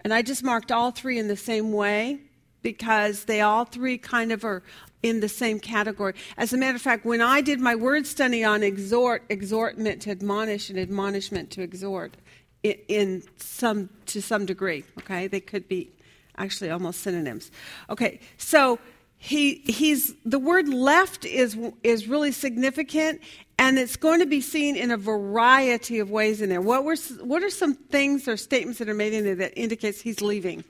And 0.00 0.14
I 0.14 0.22
just 0.22 0.42
marked 0.42 0.70
all 0.70 0.90
three 0.92 1.18
in 1.18 1.28
the 1.28 1.36
same 1.36 1.72
way 1.72 2.20
because 2.62 3.24
they 3.24 3.40
all 3.40 3.64
three 3.64 3.98
kind 3.98 4.32
of 4.32 4.44
are 4.44 4.62
in 5.02 5.20
the 5.20 5.28
same 5.28 5.60
category. 5.60 6.14
As 6.36 6.52
a 6.52 6.56
matter 6.56 6.76
of 6.76 6.82
fact, 6.82 7.04
when 7.04 7.20
I 7.20 7.40
did 7.40 7.60
my 7.60 7.74
word 7.74 8.06
study 8.06 8.44
on 8.44 8.62
exhort, 8.62 9.22
exhort 9.28 9.78
meant 9.78 10.02
to 10.02 10.10
admonish 10.10 10.70
and 10.70 10.78
admonishment 10.78 11.50
to 11.52 11.62
exhort 11.62 12.16
in, 12.62 12.76
in 12.88 13.22
some 13.36 13.90
to 14.06 14.20
some 14.20 14.46
degree. 14.46 14.84
Okay, 14.98 15.26
they 15.26 15.40
could 15.40 15.68
be 15.68 15.92
actually 16.38 16.70
almost 16.70 17.00
synonyms. 17.00 17.50
Okay, 17.90 18.20
so 18.36 18.78
he 19.26 19.56
he's 19.66 20.14
the 20.24 20.38
word 20.38 20.68
left 20.68 21.24
is 21.24 21.58
is 21.82 22.06
really 22.06 22.30
significant 22.30 23.20
and 23.58 23.76
it's 23.76 23.96
going 23.96 24.20
to 24.20 24.26
be 24.26 24.40
seen 24.40 24.76
in 24.76 24.92
a 24.92 24.96
variety 24.96 25.98
of 25.98 26.12
ways 26.12 26.40
in 26.40 26.48
there. 26.48 26.60
What 26.60 26.84
were 26.84 26.94
what 27.22 27.42
are 27.42 27.50
some 27.50 27.74
things 27.74 28.28
or 28.28 28.36
statements 28.36 28.78
that 28.78 28.88
are 28.88 28.94
made 28.94 29.12
in 29.12 29.24
there 29.24 29.34
that 29.34 29.58
indicates 29.58 30.00
he's 30.00 30.20
leaving? 30.20 30.62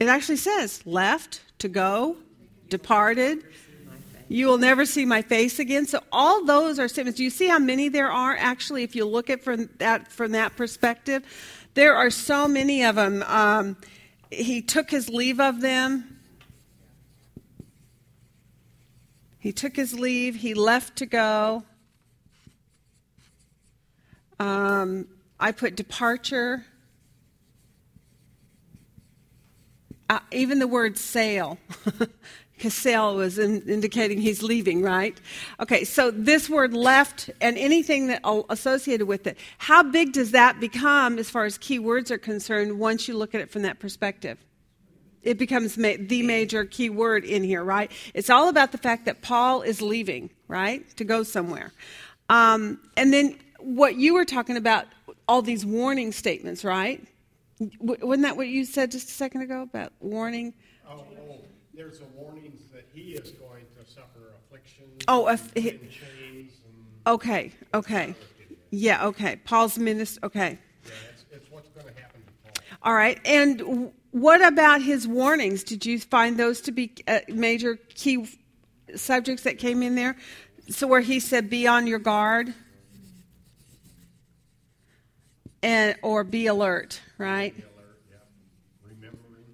It 0.00 0.08
actually 0.08 0.38
says 0.38 0.84
left, 0.84 1.40
to 1.60 1.68
go, 1.68 2.16
departed. 2.68 3.44
You 4.28 4.48
will 4.48 4.58
never 4.58 4.86
see 4.86 5.04
my 5.04 5.22
face 5.22 5.60
again. 5.60 5.86
So 5.86 6.00
all 6.10 6.44
those 6.44 6.80
are 6.80 6.88
statements. 6.88 7.18
Do 7.18 7.24
you 7.24 7.30
see 7.30 7.46
how 7.46 7.60
many 7.60 7.88
there 7.88 8.10
are 8.10 8.36
actually 8.36 8.82
if 8.82 8.96
you 8.96 9.04
look 9.04 9.30
at 9.30 9.44
from 9.44 9.70
that 9.78 10.10
from 10.10 10.32
that 10.32 10.56
perspective? 10.56 11.22
There 11.74 11.96
are 11.96 12.10
so 12.10 12.46
many 12.46 12.84
of 12.84 12.94
them. 12.94 13.24
Um, 13.26 13.76
he 14.30 14.62
took 14.62 14.90
his 14.90 15.08
leave 15.08 15.40
of 15.40 15.60
them. 15.60 16.20
He 19.40 19.52
took 19.52 19.74
his 19.76 19.92
leave. 19.92 20.36
He 20.36 20.54
left 20.54 20.96
to 20.96 21.06
go. 21.06 21.64
Um, 24.38 25.08
I 25.38 25.52
put 25.52 25.74
departure. 25.74 26.64
Uh, 30.08 30.20
even 30.30 30.60
the 30.60 30.68
word 30.68 30.96
sail, 30.96 31.58
sail 32.70 33.16
was 33.16 33.38
in, 33.38 33.62
indicating 33.68 34.20
he's 34.20 34.42
leaving, 34.42 34.82
right? 34.82 35.20
Okay, 35.60 35.84
so 35.84 36.10
this 36.10 36.48
word 36.48 36.74
left 36.74 37.30
and 37.40 37.56
anything 37.58 38.08
that 38.08 38.22
associated 38.48 39.06
with 39.06 39.26
it, 39.26 39.38
how 39.58 39.82
big 39.82 40.12
does 40.12 40.32
that 40.32 40.60
become 40.60 41.18
as 41.18 41.30
far 41.30 41.44
as 41.44 41.58
key 41.58 41.78
words 41.78 42.10
are 42.10 42.18
concerned 42.18 42.78
once 42.78 43.08
you 43.08 43.16
look 43.16 43.34
at 43.34 43.40
it 43.40 43.50
from 43.50 43.62
that 43.62 43.78
perspective? 43.78 44.38
It 45.22 45.38
becomes 45.38 45.78
ma- 45.78 45.94
the 45.98 46.22
major 46.22 46.64
key 46.64 46.90
word 46.90 47.24
in 47.24 47.42
here, 47.42 47.64
right? 47.64 47.90
It's 48.12 48.28
all 48.28 48.48
about 48.48 48.72
the 48.72 48.78
fact 48.78 49.06
that 49.06 49.22
Paul 49.22 49.62
is 49.62 49.80
leaving, 49.80 50.30
right, 50.48 50.88
to 50.96 51.04
go 51.04 51.22
somewhere. 51.22 51.72
Um, 52.28 52.78
and 52.96 53.12
then 53.12 53.38
what 53.58 53.96
you 53.96 54.14
were 54.14 54.24
talking 54.24 54.56
about, 54.56 54.86
all 55.26 55.40
these 55.40 55.64
warning 55.64 56.12
statements, 56.12 56.64
right? 56.64 57.02
Wasn't 57.80 58.22
that 58.22 58.36
what 58.36 58.48
you 58.48 58.64
said 58.64 58.90
just 58.90 59.08
a 59.08 59.12
second 59.12 59.42
ago 59.42 59.62
about 59.62 59.92
warning? 60.00 60.52
Oh, 60.88 61.04
oh, 61.18 61.38
there's 61.76 62.00
a 62.00 62.04
warnings 62.16 62.60
that 62.72 62.86
he 62.92 63.12
is 63.12 63.30
going 63.32 63.64
to 63.78 63.90
suffer 63.90 64.34
afflictions. 64.46 65.02
Oh, 65.08 65.26
and, 65.26 65.40
he- 65.54 65.70
and 65.70 65.80
chains 65.90 66.52
and, 66.64 66.84
Okay, 67.06 67.52
okay. 67.72 68.14
Yeah, 68.70 69.06
okay. 69.06 69.36
Paul's 69.44 69.78
minister, 69.78 70.20
okay. 70.24 70.58
yeah, 70.84 70.90
it's, 71.12 71.24
it's 71.32 71.50
what's 71.50 71.68
going 71.70 71.86
to 71.92 72.00
happen 72.00 72.22
to 72.22 72.32
Paul. 72.42 72.78
All 72.82 72.94
right. 72.94 73.18
And 73.24 73.58
w- 73.58 73.92
what 74.10 74.44
about 74.44 74.82
his 74.82 75.06
warnings? 75.06 75.62
Did 75.64 75.84
you 75.86 75.98
find 76.00 76.36
those 76.38 76.60
to 76.62 76.72
be 76.72 76.92
uh, 77.06 77.20
major 77.28 77.76
key 77.94 78.28
subjects 78.96 79.42
that 79.44 79.58
came 79.58 79.82
in 79.82 79.94
there? 79.94 80.16
So, 80.70 80.86
where 80.86 81.00
he 81.00 81.20
said, 81.20 81.50
be 81.50 81.66
on 81.66 81.86
your 81.86 81.98
guard 81.98 82.54
and 85.62 85.96
or 86.02 86.24
be 86.24 86.46
alert, 86.46 87.00
right? 87.18 87.54
Be 87.54 87.62
alert, 87.62 88.00
yeah. 88.10 88.16
Remembering. 88.82 89.44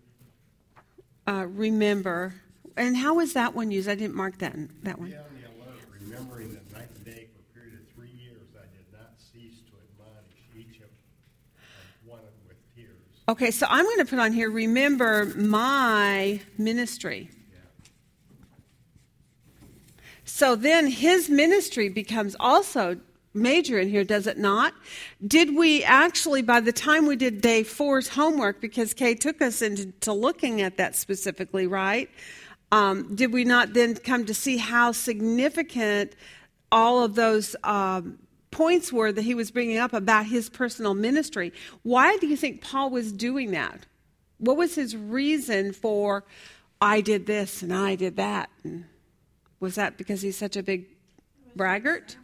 Uh, 1.31 1.47
remember. 1.47 2.35
And 2.77 2.97
how 2.97 3.15
was 3.15 3.35
that 3.35 3.55
one 3.55 3.71
used? 3.71 3.89
I 3.89 3.95
didn't 3.95 4.17
mark 4.17 4.39
that 4.39 4.57
that 4.83 4.99
one. 4.99 5.11
Be 5.11 5.17
on 5.17 5.23
the 5.41 5.65
alert, 5.65 5.79
remembering 6.01 6.55
that 6.55 6.73
night 6.73 6.89
and 6.97 7.05
day 7.05 7.29
for 7.33 7.39
a 7.39 7.61
period 7.61 7.79
of 7.79 7.95
three 7.95 8.11
years 8.19 8.49
I 8.57 8.63
did 8.63 8.85
not 8.93 9.13
cease 9.17 9.61
to 9.61 9.73
admonish 9.79 10.27
each 10.59 10.79
of, 10.79 10.91
of 10.91 12.05
one 12.05 12.19
with 12.49 12.57
tears. 12.75 12.97
Okay, 13.29 13.53
so 13.53 13.67
I'm 13.71 13.85
going 13.85 13.99
to 13.99 14.07
put 14.07 14.19
on 14.19 14.33
here 14.33 14.51
remember 14.51 15.27
my 15.37 16.41
ministry. 16.59 17.31
Yeah. 17.53 17.59
So 20.25 20.57
then 20.57 20.89
his 20.89 21.31
ministry 21.31 21.89
becomes 21.91 22.35
also 22.41 22.99
major 23.33 23.79
in 23.79 23.89
here, 23.89 24.05
does 24.05 24.27
it 24.27 24.39
not? 24.39 24.75
Did 25.25 25.55
we 25.57 25.85
actually, 25.85 26.43
by 26.43 26.61
the 26.61 26.73
time 26.73 27.07
we 27.07 27.17
did 27.17 27.41
day 27.41 27.63
four's 27.63 28.09
homework, 28.09 28.61
because 28.61 28.95
Kay 28.95 29.15
took 29.15 29.41
us 29.41 29.63
into 29.63 30.13
looking 30.13 30.61
at 30.63 30.77
that 30.79 30.97
specifically, 30.97 31.67
right? 31.67 32.11
Um, 32.73 33.15
did 33.15 33.33
we 33.33 33.45
not 33.45 33.73
then 33.73 33.95
come 33.97 34.25
to 34.27 34.35
see 34.35 34.57
how 34.57 34.93
significant 34.93 36.15
all 36.73 37.03
of 37.03 37.15
those 37.15 37.57
um, 37.65 38.19
points 38.51 38.93
were 38.93 39.13
that 39.13 39.23
he 39.23 39.35
was 39.35 39.51
bringing 39.51 39.79
up 39.79 39.93
about 39.93 40.27
his 40.27 40.49
personal 40.49 40.95
ministry? 40.95 41.53
Why 41.83 42.17
do 42.19 42.27
you 42.27 42.37
think 42.37 42.63
Paul 42.63 42.91
was 42.91 43.13
doing 43.13 43.53
that? 43.53 43.87
What 44.39 44.57
was 44.57 44.75
his 44.75 44.97
reason 44.97 45.73
for, 45.73 46.25
I 46.81 47.01
did 47.01 47.27
this 47.27 47.63
and 47.63 47.75
I 47.75 47.95
did 47.95 48.17
that? 48.17 48.51
And 48.65 48.87
was 49.59 49.75
that 49.75 49.99
because 49.99 50.23
he's 50.23 50.37
such 50.37 50.57
a 50.57 50.63
big 50.63 50.87
braggart? 51.57 52.17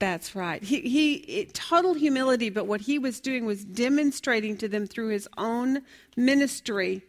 That's 0.00 0.34
right. 0.34 0.62
He, 0.62 0.80
he 0.80 1.14
it, 1.14 1.54
total 1.54 1.92
humility, 1.94 2.48
but 2.48 2.66
what 2.66 2.80
he 2.80 2.98
was 2.98 3.20
doing 3.20 3.44
was 3.44 3.64
demonstrating 3.64 4.56
to 4.56 4.66
them 4.66 4.86
through 4.86 5.08
his 5.08 5.28
own 5.36 5.82
ministry 6.16 7.02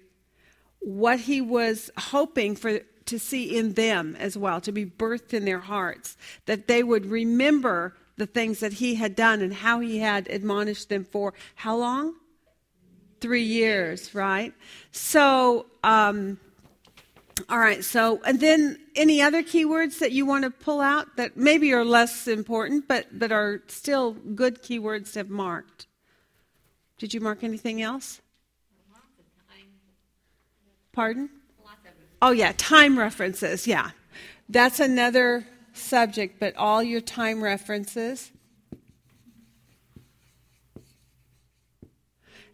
what 0.79 1.21
he 1.21 1.39
was 1.39 1.89
hoping 1.97 2.55
for 2.55 2.81
to 3.05 3.17
see 3.17 3.57
in 3.57 3.73
them 3.73 4.15
as 4.19 4.37
well, 4.37 4.59
to 4.61 4.71
be 4.71 4.85
birthed 4.85 5.33
in 5.33 5.45
their 5.45 5.59
hearts, 5.59 6.17
that 6.45 6.67
they 6.67 6.83
would 6.83 7.05
remember 7.05 7.95
the 8.17 8.25
things 8.25 8.59
that 8.59 8.73
he 8.73 8.95
had 8.95 9.15
done 9.15 9.41
and 9.41 9.53
how 9.53 9.79
he 9.79 9.99
had 9.99 10.27
admonished 10.27 10.89
them 10.89 11.05
for 11.05 11.33
how 11.55 11.77
long? 11.77 12.15
Three 13.21 13.43
years, 13.43 14.13
right? 14.13 14.53
So, 14.91 15.67
um, 15.83 16.39
all 17.49 17.59
right, 17.59 17.83
so, 17.83 18.21
and 18.25 18.39
then 18.39 18.79
any 18.95 19.21
other 19.21 19.43
keywords 19.43 19.99
that 19.99 20.11
you 20.11 20.25
want 20.25 20.43
to 20.43 20.49
pull 20.49 20.81
out 20.81 21.15
that 21.17 21.37
maybe 21.37 21.73
are 21.73 21.85
less 21.85 22.27
important, 22.27 22.87
but, 22.87 23.07
but 23.17 23.31
are 23.31 23.61
still 23.67 24.13
good 24.13 24.61
keywords 24.61 25.13
to 25.13 25.19
have 25.19 25.29
marked? 25.29 25.87
Did 26.97 27.13
you 27.13 27.19
mark 27.19 27.43
anything 27.43 27.81
else? 27.81 28.21
Pardon? 30.91 31.29
Oh, 32.21 32.31
yeah, 32.31 32.53
time 32.57 32.99
references, 32.99 33.65
yeah. 33.65 33.91
That's 34.49 34.79
another 34.79 35.47
subject, 35.73 36.39
but 36.39 36.55
all 36.55 36.83
your 36.83 37.01
time 37.01 37.41
references. 37.41 38.31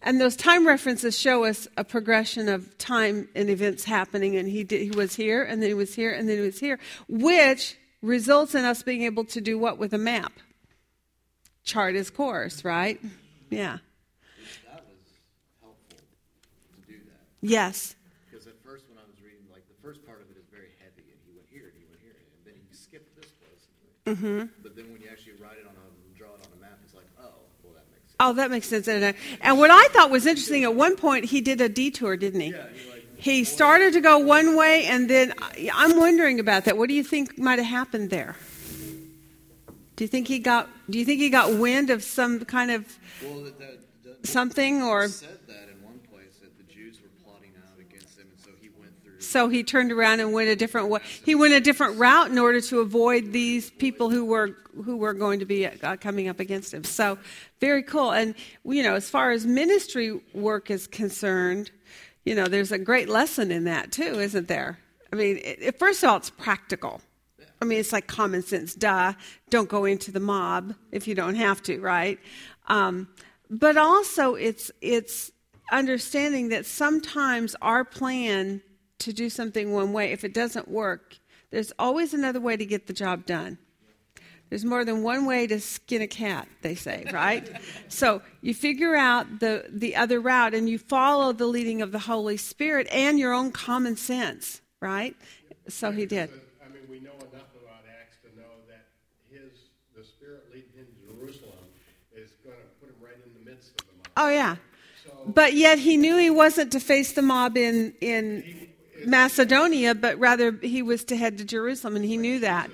And 0.07 0.21
those 0.21 0.37
time 0.37 0.65
references 0.65 1.19
show 1.19 1.43
us 1.43 1.67
a 1.75 1.83
progression 1.83 2.47
of 2.47 2.77
time 2.77 3.27
and 3.35 3.49
events 3.49 3.83
happening. 3.83 4.37
And 4.37 4.47
he, 4.47 4.63
did, 4.63 4.81
he 4.81 4.89
was 4.89 5.13
here, 5.13 5.43
and 5.43 5.61
then 5.61 5.67
he 5.67 5.73
was 5.73 5.93
here, 5.93 6.13
and 6.13 6.29
then 6.29 6.37
he 6.37 6.43
was 6.43 6.61
here, 6.61 6.79
which 7.09 7.75
results 8.01 8.55
in 8.55 8.63
us 8.63 8.83
being 8.83 9.03
able 9.03 9.25
to 9.25 9.41
do 9.41 9.59
what 9.59 9.77
with 9.77 9.93
a 9.93 9.97
map? 9.97 10.31
Chart 11.65 11.93
his 11.93 12.09
course, 12.09 12.63
right? 12.63 13.03
Yeah. 13.49 13.83
That 14.71 14.87
was 14.87 15.03
helpful 15.59 15.99
to 15.99 16.87
do 16.87 17.03
that. 17.03 17.19
Yes. 17.41 17.97
Because 18.31 18.47
at 18.47 18.55
first, 18.63 18.87
when 18.87 18.95
I 18.97 19.03
was 19.11 19.19
reading, 19.19 19.43
like 19.51 19.67
the 19.67 19.75
first 19.83 20.07
part 20.07 20.23
of 20.23 20.31
it 20.31 20.39
is 20.39 20.47
very 20.47 20.71
heavy, 20.79 21.03
and 21.03 21.19
he 21.27 21.35
went 21.35 21.51
here 21.51 21.67
and 21.67 21.75
he 21.75 21.83
went 21.91 21.99
here, 21.99 22.15
and 22.15 22.47
then 22.47 22.55
he 22.55 22.71
skipped 22.71 23.11
this 23.19 23.27
place. 23.43 23.67
Mm-hmm. 24.07 24.55
But 24.63 24.79
then 24.79 24.87
when 24.87 25.03
you 25.03 25.11
actually 25.11 25.35
write 25.43 25.59
it 25.59 25.67
on 25.67 25.75
a 25.75 25.85
draw 26.15 26.31
it 26.31 26.39
on 26.47 26.51
a 26.55 26.61
map, 26.63 26.79
it's 26.87 26.95
like, 26.95 27.11
oh, 27.19 27.43
well, 27.59 27.75
that 27.75 27.83
makes 27.91 28.06
sense. 28.06 28.06
Oh, 28.19 28.33
that 28.33 28.49
makes 28.49 28.67
sense. 28.67 28.87
And, 28.87 29.03
uh, 29.03 29.13
and 29.41 29.57
what 29.59 29.69
I 29.71 29.87
thought 29.89 30.09
was 30.09 30.25
interesting, 30.25 30.63
at 30.63 30.73
one 30.73 30.95
point 30.95 31.25
he 31.25 31.39
did 31.41 31.61
a 31.61 31.69
detour, 31.69 32.17
didn't 32.17 32.39
he? 32.41 32.49
Yeah, 32.49 32.63
he 32.73 32.89
like 32.89 33.03
He 33.19 33.43
started 33.43 33.93
to 33.93 34.01
go 34.01 34.17
one 34.19 34.55
way, 34.55 34.85
and 34.85 35.09
then 35.09 35.33
I- 35.39 35.69
I'm 35.73 35.97
wondering 35.97 36.39
about 36.39 36.65
that. 36.65 36.77
What 36.77 36.89
do 36.89 36.95
you 36.95 37.03
think 37.03 37.37
might 37.37 37.59
have 37.59 37.67
happened 37.67 38.09
there? 38.09 38.35
Do 39.95 40.03
you 40.03 40.07
think 40.07 40.27
he 40.27 40.37
got? 40.39 40.69
Do 40.89 40.99
you 40.99 41.05
think 41.05 41.19
he 41.19 41.29
got 41.29 41.53
wind 41.55 41.89
of 41.89 42.03
some 42.03 42.45
kind 42.45 42.69
of 42.69 42.85
well, 43.23 43.41
that, 43.45 43.57
that, 43.59 43.79
that 44.03 44.27
something, 44.27 44.83
or 44.83 45.07
said 45.07 45.29
that 45.47 45.69
in 45.73 45.83
one 45.83 45.97
place 46.11 46.37
that 46.41 46.55
the 46.57 46.71
Jews 46.71 46.99
were 47.01 47.09
plotting 47.23 47.51
out 47.65 47.79
against 47.79 48.17
him, 48.19 48.27
and 48.31 48.39
so 48.39 48.51
he 48.61 48.69
went 48.79 48.93
through. 49.03 49.16
So 49.27 49.49
he 49.49 49.63
turned 49.63 49.91
around 49.91 50.19
and 50.19 50.33
went 50.33 50.49
a 50.49 50.55
different 50.55 50.89
way? 50.89 50.99
He 51.25 51.35
went 51.35 51.53
a 51.53 51.59
different 51.59 51.97
route 51.97 52.31
in 52.31 52.37
order 52.37 52.61
to 52.61 52.79
avoid 52.79 53.31
these 53.31 53.69
people 53.69 54.09
who 54.09 54.25
were 54.25 54.55
who 54.85 54.97
were 54.97 55.13
going 55.13 55.39
to 55.39 55.45
be 55.45 55.65
uh, 55.67 55.97
coming 55.97 56.27
up 56.27 56.39
against 56.39 56.73
him. 56.73 56.83
So 56.83 57.17
very 57.59 57.83
cool. 57.83 58.11
And 58.11 58.35
you 58.63 58.83
know, 58.83 58.95
as 58.95 59.09
far 59.09 59.31
as 59.31 59.45
ministry 59.45 60.19
work 60.33 60.71
is 60.71 60.87
concerned, 60.87 61.71
you 62.25 62.35
know, 62.35 62.45
there's 62.45 62.71
a 62.71 62.77
great 62.77 63.09
lesson 63.09 63.51
in 63.51 63.65
that 63.65 63.91
too, 63.91 64.19
isn't 64.19 64.47
there? 64.47 64.79
I 65.11 65.15
mean, 65.15 65.39
it, 65.43 65.79
first 65.79 66.03
of 66.03 66.09
all, 66.09 66.17
it's 66.17 66.29
practical. 66.29 67.01
I 67.61 67.65
mean, 67.65 67.79
it's 67.79 67.91
like 67.91 68.07
common 68.07 68.43
sense. 68.43 68.75
Duh. 68.75 69.13
Don't 69.49 69.69
go 69.69 69.85
into 69.85 70.11
the 70.11 70.19
mob 70.19 70.75
if 70.91 71.07
you 71.07 71.15
don't 71.15 71.35
have 71.35 71.61
to, 71.63 71.79
right? 71.79 72.19
Um, 72.67 73.07
but 73.49 73.77
also, 73.77 74.35
it's 74.35 74.71
it's 74.81 75.31
understanding 75.71 76.49
that 76.49 76.65
sometimes 76.65 77.55
our 77.61 77.83
plan 77.83 78.61
to 78.99 79.13
do 79.13 79.29
something 79.29 79.71
one 79.71 79.93
way, 79.93 80.11
if 80.11 80.23
it 80.23 80.33
doesn't 80.33 80.67
work, 80.67 81.17
there's 81.51 81.71
always 81.79 82.13
another 82.13 82.39
way 82.39 82.57
to 82.57 82.65
get 82.65 82.87
the 82.87 82.93
job 82.93 83.25
done. 83.25 83.57
There's 84.49 84.63
more 84.63 84.85
than 84.85 85.03
one 85.03 85.25
way 85.25 85.45
to 85.47 85.59
skin 85.59 86.01
a 86.01 86.07
cat, 86.07 86.47
they 86.61 86.75
say, 86.75 87.05
right? 87.13 87.49
so 87.89 88.21
you 88.41 88.53
figure 88.53 88.95
out 88.95 89.39
the, 89.39 89.65
the 89.69 89.95
other 89.95 90.19
route 90.19 90.53
and 90.53 90.69
you 90.69 90.77
follow 90.77 91.33
the 91.33 91.45
leading 91.45 91.81
of 91.81 91.91
the 91.91 91.99
Holy 91.99 92.37
Spirit 92.37 92.87
and 92.91 93.19
your 93.19 93.33
own 93.33 93.51
common 93.51 93.97
sense, 93.97 94.61
right? 94.81 95.15
So 95.67 95.91
he 95.91 96.05
did. 96.05 96.29
I 96.63 96.69
mean, 96.69 96.83
we 96.89 96.99
know 96.99 97.11
enough 97.15 97.49
about 97.61 97.83
Acts 97.99 98.17
to 98.23 98.39
know 98.39 98.47
that 98.69 98.87
his, 99.29 99.51
the 99.95 100.03
Spirit 100.03 100.45
leading 100.53 100.71
him 100.73 100.85
to 100.85 101.13
Jerusalem 101.13 101.51
is 102.15 102.31
going 102.43 102.55
to 102.55 102.79
put 102.79 102.89
him 102.89 102.95
right 103.01 103.17
in 103.25 103.43
the 103.43 103.49
midst 103.49 103.71
of 103.71 103.87
the 103.87 103.93
mob. 103.97 104.07
Oh, 104.15 104.29
yeah. 104.29 104.55
So, 105.03 105.11
But 105.27 105.55
yet 105.55 105.77
he 105.77 105.97
knew 105.97 106.15
he 106.15 106.29
wasn't 106.29 106.71
to 106.71 106.79
face 106.79 107.11
the 107.11 107.21
mob 107.21 107.57
in, 107.57 107.93
in 107.99 108.66
Macedonia, 109.05 109.95
but 109.95 110.17
rather 110.19 110.51
he 110.61 110.81
was 110.81 111.03
to 111.05 111.15
head 111.15 111.37
to 111.37 111.45
Jerusalem, 111.45 111.95
and 111.95 112.05
he 112.05 112.17
knew 112.17 112.39
that. 112.39 112.69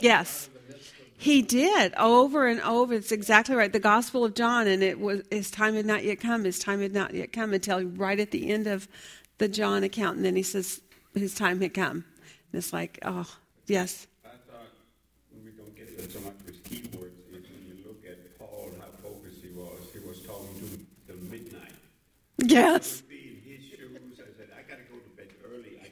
Yes. 0.00 0.50
He 1.18 1.42
did 1.42 1.94
over 1.94 2.46
and 2.46 2.60
over. 2.60 2.94
It's 2.94 3.10
exactly 3.10 3.56
right. 3.56 3.72
The 3.72 3.80
Gospel 3.80 4.24
of 4.24 4.34
John, 4.34 4.66
and 4.66 4.82
it 4.82 5.00
was 5.00 5.22
his 5.30 5.50
time 5.50 5.74
had 5.74 5.86
not 5.86 6.04
yet 6.04 6.20
come. 6.20 6.44
His 6.44 6.58
time 6.58 6.82
had 6.82 6.92
not 6.92 7.14
yet 7.14 7.32
come 7.32 7.54
until 7.54 7.82
right 7.82 8.20
at 8.20 8.30
the 8.30 8.50
end 8.50 8.66
of 8.66 8.86
the 9.38 9.48
John 9.48 9.82
account, 9.82 10.16
and 10.16 10.24
then 10.24 10.36
he 10.36 10.42
says 10.42 10.80
his 11.14 11.34
time 11.34 11.60
had 11.60 11.72
come. 11.72 12.04
And 12.52 12.58
it's 12.58 12.72
like, 12.72 12.98
oh 13.02 13.26
yes, 13.66 14.06
I 14.24 14.28
thought 14.50 14.68
we 15.42 15.50
don't 15.52 15.74
get 15.74 16.12
so 16.12 16.20
much 16.20 16.34
with 16.44 16.62
keywords. 16.62 17.12
If 17.32 17.44
you 17.50 17.84
look 17.86 18.04
at 18.06 18.38
Paul, 18.38 18.70
how 18.78 18.86
focused 19.02 19.40
he 19.42 19.48
was, 19.48 19.78
he 19.94 19.98
was 20.06 20.20
talking 20.20 20.54
to 20.60 21.12
the 21.12 21.18
midnight. 21.30 21.72
Yes. 22.56 23.02
Be 23.02 23.40
in 23.44 23.52
his 23.52 23.64
shoes. 23.66 23.98
I 24.56 24.62
got 24.68 24.76
to 24.76 24.84
go 24.90 24.98
to 24.98 25.10
bed 25.16 25.28
early. 25.44 25.80
I 25.82 25.88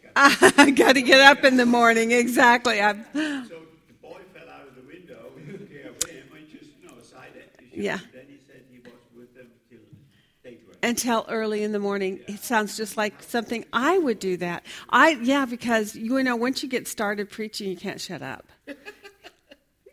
got. 0.50 0.58
I 0.58 0.70
got 0.70 0.92
to 0.94 1.02
get 1.02 1.20
up 1.20 1.44
in 1.44 1.56
the 1.56 1.66
morning. 1.66 2.12
Exactly. 2.12 2.80
I'm, 2.80 3.04
so 3.12 3.20
the 3.20 3.94
boy 4.02 4.20
fell 4.32 4.48
out 4.48 4.66
of 4.68 4.74
the 4.74 4.82
window. 4.82 5.30
We 5.36 5.52
took 5.52 5.70
care 5.70 5.90
of 5.90 6.10
him. 6.10 6.24
I 6.32 6.40
just, 6.52 6.70
you 6.80 6.88
know, 6.88 7.02
side. 7.02 7.32
Yeah. 7.72 7.98
Then 8.12 8.24
he 8.28 8.38
said 8.46 8.62
he 8.70 8.78
was 8.78 8.92
with 9.16 9.34
them 9.34 9.48
till 9.68 9.80
daybreak. 10.42 10.78
until 10.82 11.26
early 11.28 11.62
in 11.62 11.72
the 11.72 11.80
morning. 11.80 12.20
It 12.28 12.40
sounds 12.40 12.76
just 12.76 12.96
like 12.96 13.22
something 13.22 13.64
I 13.72 13.98
would 13.98 14.18
do 14.18 14.36
that. 14.38 14.64
I 14.88 15.18
yeah, 15.22 15.46
because 15.46 15.94
you 15.94 16.22
know 16.22 16.36
once 16.36 16.62
you 16.62 16.68
get 16.68 16.88
started 16.88 17.30
preaching, 17.30 17.68
you 17.70 17.76
can't 17.76 18.00
shut 18.00 18.22
up. 18.22 18.46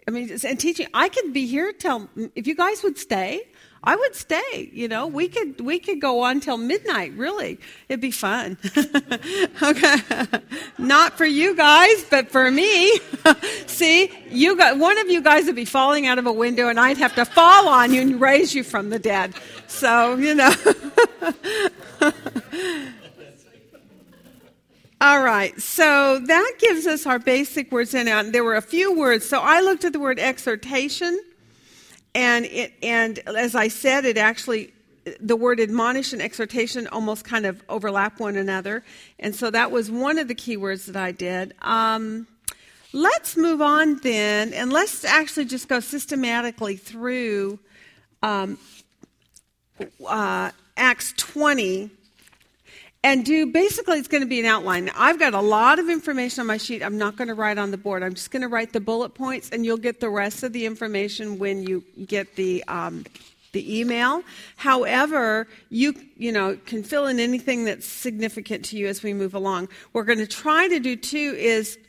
I 0.07 0.11
mean, 0.11 0.31
and 0.43 0.59
teaching, 0.59 0.87
I 0.93 1.09
could 1.09 1.31
be 1.31 1.45
here 1.45 1.71
till 1.73 2.09
if 2.35 2.47
you 2.47 2.55
guys 2.55 2.83
would 2.83 2.97
stay, 2.97 3.41
I 3.83 3.95
would 3.95 4.13
stay. 4.13 4.69
You 4.71 4.87
know, 4.87 5.07
we 5.07 5.27
could 5.27 5.59
we 5.59 5.79
could 5.79 5.99
go 5.99 6.21
on 6.21 6.39
till 6.39 6.57
midnight. 6.57 7.13
Really, 7.13 7.59
it'd 7.89 7.99
be 7.99 8.11
fun. 8.11 8.57
okay, 9.63 9.95
not 10.77 11.17
for 11.17 11.25
you 11.25 11.55
guys, 11.55 12.05
but 12.09 12.29
for 12.29 12.51
me. 12.51 12.99
See, 13.65 14.11
you 14.29 14.55
got 14.55 14.77
one 14.77 14.99
of 14.99 15.09
you 15.09 15.21
guys 15.21 15.45
would 15.45 15.55
be 15.55 15.65
falling 15.65 16.05
out 16.05 16.19
of 16.19 16.27
a 16.27 16.33
window, 16.33 16.67
and 16.67 16.79
I'd 16.79 16.97
have 16.97 17.15
to 17.15 17.25
fall 17.25 17.67
on 17.67 17.91
you 17.91 18.01
and 18.01 18.21
raise 18.21 18.53
you 18.53 18.63
from 18.63 18.91
the 18.91 18.99
dead. 18.99 19.33
So 19.67 20.15
you 20.15 20.35
know. 20.35 20.53
All 25.01 25.23
right, 25.23 25.59
so 25.59 26.19
that 26.19 26.53
gives 26.59 26.85
us 26.85 27.07
our 27.07 27.17
basic 27.17 27.71
words 27.71 27.95
in 27.95 28.01
and 28.01 28.09
out. 28.09 28.31
There 28.31 28.43
were 28.43 28.55
a 28.55 28.61
few 28.61 28.95
words. 28.95 29.27
So 29.27 29.39
I 29.39 29.61
looked 29.61 29.83
at 29.83 29.93
the 29.93 29.99
word 29.99 30.19
exhortation, 30.19 31.19
and 32.13 32.45
it 32.45 32.73
and 32.83 33.19
as 33.27 33.55
I 33.55 33.67
said, 33.67 34.05
it 34.05 34.17
actually 34.17 34.73
the 35.19 35.35
word 35.35 35.59
admonish 35.59 36.13
and 36.13 36.21
exhortation 36.21 36.87
almost 36.87 37.25
kind 37.25 37.45
of 37.45 37.63
overlap 37.69 38.19
one 38.19 38.35
another, 38.35 38.83
and 39.19 39.35
so 39.35 39.49
that 39.49 39.71
was 39.71 39.89
one 39.89 40.19
of 40.19 40.27
the 40.27 40.35
key 40.35 40.57
words 40.57 40.85
that 40.85 40.95
I 40.95 41.11
did. 41.11 41.53
Um, 41.61 42.27
let's 42.93 43.35
move 43.35 43.61
on 43.61 43.97
then, 43.97 44.53
and 44.53 44.71
let's 44.71 45.03
actually 45.03 45.45
just 45.45 45.67
go 45.67 45.79
systematically 45.79 46.75
through 46.75 47.59
um, 48.21 48.59
uh, 50.05 50.51
Acts 50.77 51.13
twenty 51.17 51.89
and 53.03 53.25
do 53.25 53.47
basically 53.47 53.97
it's 53.97 54.07
going 54.07 54.21
to 54.21 54.27
be 54.27 54.39
an 54.39 54.45
outline. 54.45 54.91
I've 54.95 55.17
got 55.17 55.33
a 55.33 55.41
lot 55.41 55.79
of 55.79 55.89
information 55.89 56.41
on 56.41 56.47
my 56.47 56.57
sheet. 56.57 56.83
I'm 56.83 56.97
not 56.97 57.15
going 57.15 57.29
to 57.29 57.33
write 57.33 57.57
on 57.57 57.71
the 57.71 57.77
board. 57.77 58.03
I'm 58.03 58.13
just 58.13 58.31
going 58.31 58.43
to 58.43 58.47
write 58.47 58.73
the 58.73 58.79
bullet 58.79 59.15
points, 59.15 59.49
and 59.49 59.65
you'll 59.65 59.77
get 59.77 59.99
the 59.99 60.09
rest 60.09 60.43
of 60.43 60.53
the 60.53 60.65
information 60.65 61.39
when 61.39 61.63
you 61.63 61.83
get 62.05 62.35
the 62.35 62.63
um, 62.67 63.05
the 63.53 63.79
email. 63.79 64.23
However, 64.55 65.47
you 65.69 65.95
you 66.15 66.31
know 66.31 66.57
can 66.65 66.83
fill 66.83 67.07
in 67.07 67.19
anything 67.19 67.65
that's 67.65 67.87
significant 67.87 68.65
to 68.65 68.77
you 68.77 68.87
as 68.87 69.01
we 69.01 69.13
move 69.13 69.33
along. 69.33 69.69
We're 69.93 70.03
going 70.05 70.19
to 70.19 70.27
try 70.27 70.67
to 70.67 70.79
do 70.79 70.95
too 70.95 71.35
is 71.37 71.79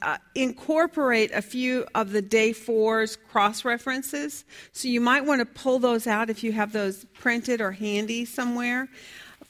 uh, 0.00 0.18
incorporate 0.34 1.30
a 1.32 1.42
few 1.42 1.86
of 1.94 2.12
the 2.12 2.22
day 2.22 2.52
four's 2.52 3.16
cross 3.16 3.64
references. 3.64 4.44
So 4.72 4.88
you 4.88 5.00
might 5.00 5.24
want 5.24 5.40
to 5.40 5.46
pull 5.46 5.78
those 5.78 6.06
out 6.06 6.28
if 6.28 6.42
you 6.42 6.52
have 6.52 6.72
those 6.72 7.04
printed 7.14 7.60
or 7.60 7.72
handy 7.72 8.24
somewhere. 8.24 8.88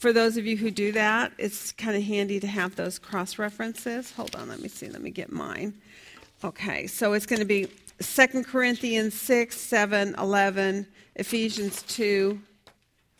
For 0.02 0.12
those 0.12 0.36
of 0.36 0.44
you 0.44 0.56
who 0.56 0.72
do 0.72 0.90
that, 0.90 1.32
it's 1.38 1.70
kind 1.70 1.96
of 1.96 2.02
handy 2.02 2.40
to 2.40 2.46
have 2.48 2.74
those 2.74 2.98
cross 2.98 3.38
references. 3.38 4.10
Hold 4.10 4.34
on, 4.34 4.48
let 4.48 4.58
me 4.58 4.66
see. 4.68 4.88
Let 4.88 5.00
me 5.00 5.10
get 5.10 5.30
mine. 5.30 5.74
Okay, 6.42 6.88
so 6.88 7.12
it's 7.12 7.24
going 7.24 7.38
to 7.38 7.44
be 7.44 7.68
2 8.00 8.42
Corinthians 8.42 9.14
6, 9.14 9.56
7, 9.56 10.16
11, 10.18 10.88
Ephesians 11.14 11.82
2, 11.82 12.36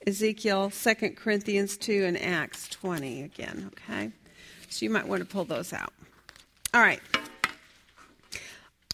Ezekiel, 0.09 0.71
2 0.71 0.95
Corinthians 1.11 1.77
2, 1.77 2.05
and 2.05 2.21
Acts 2.21 2.69
20 2.71 3.23
again, 3.23 3.71
okay? 3.75 4.11
So 4.69 4.85
you 4.85 4.91
might 4.91 5.07
want 5.07 5.21
to 5.21 5.25
pull 5.25 5.45
those 5.45 5.73
out. 5.73 5.93
All 6.75 6.81
right. 6.81 7.01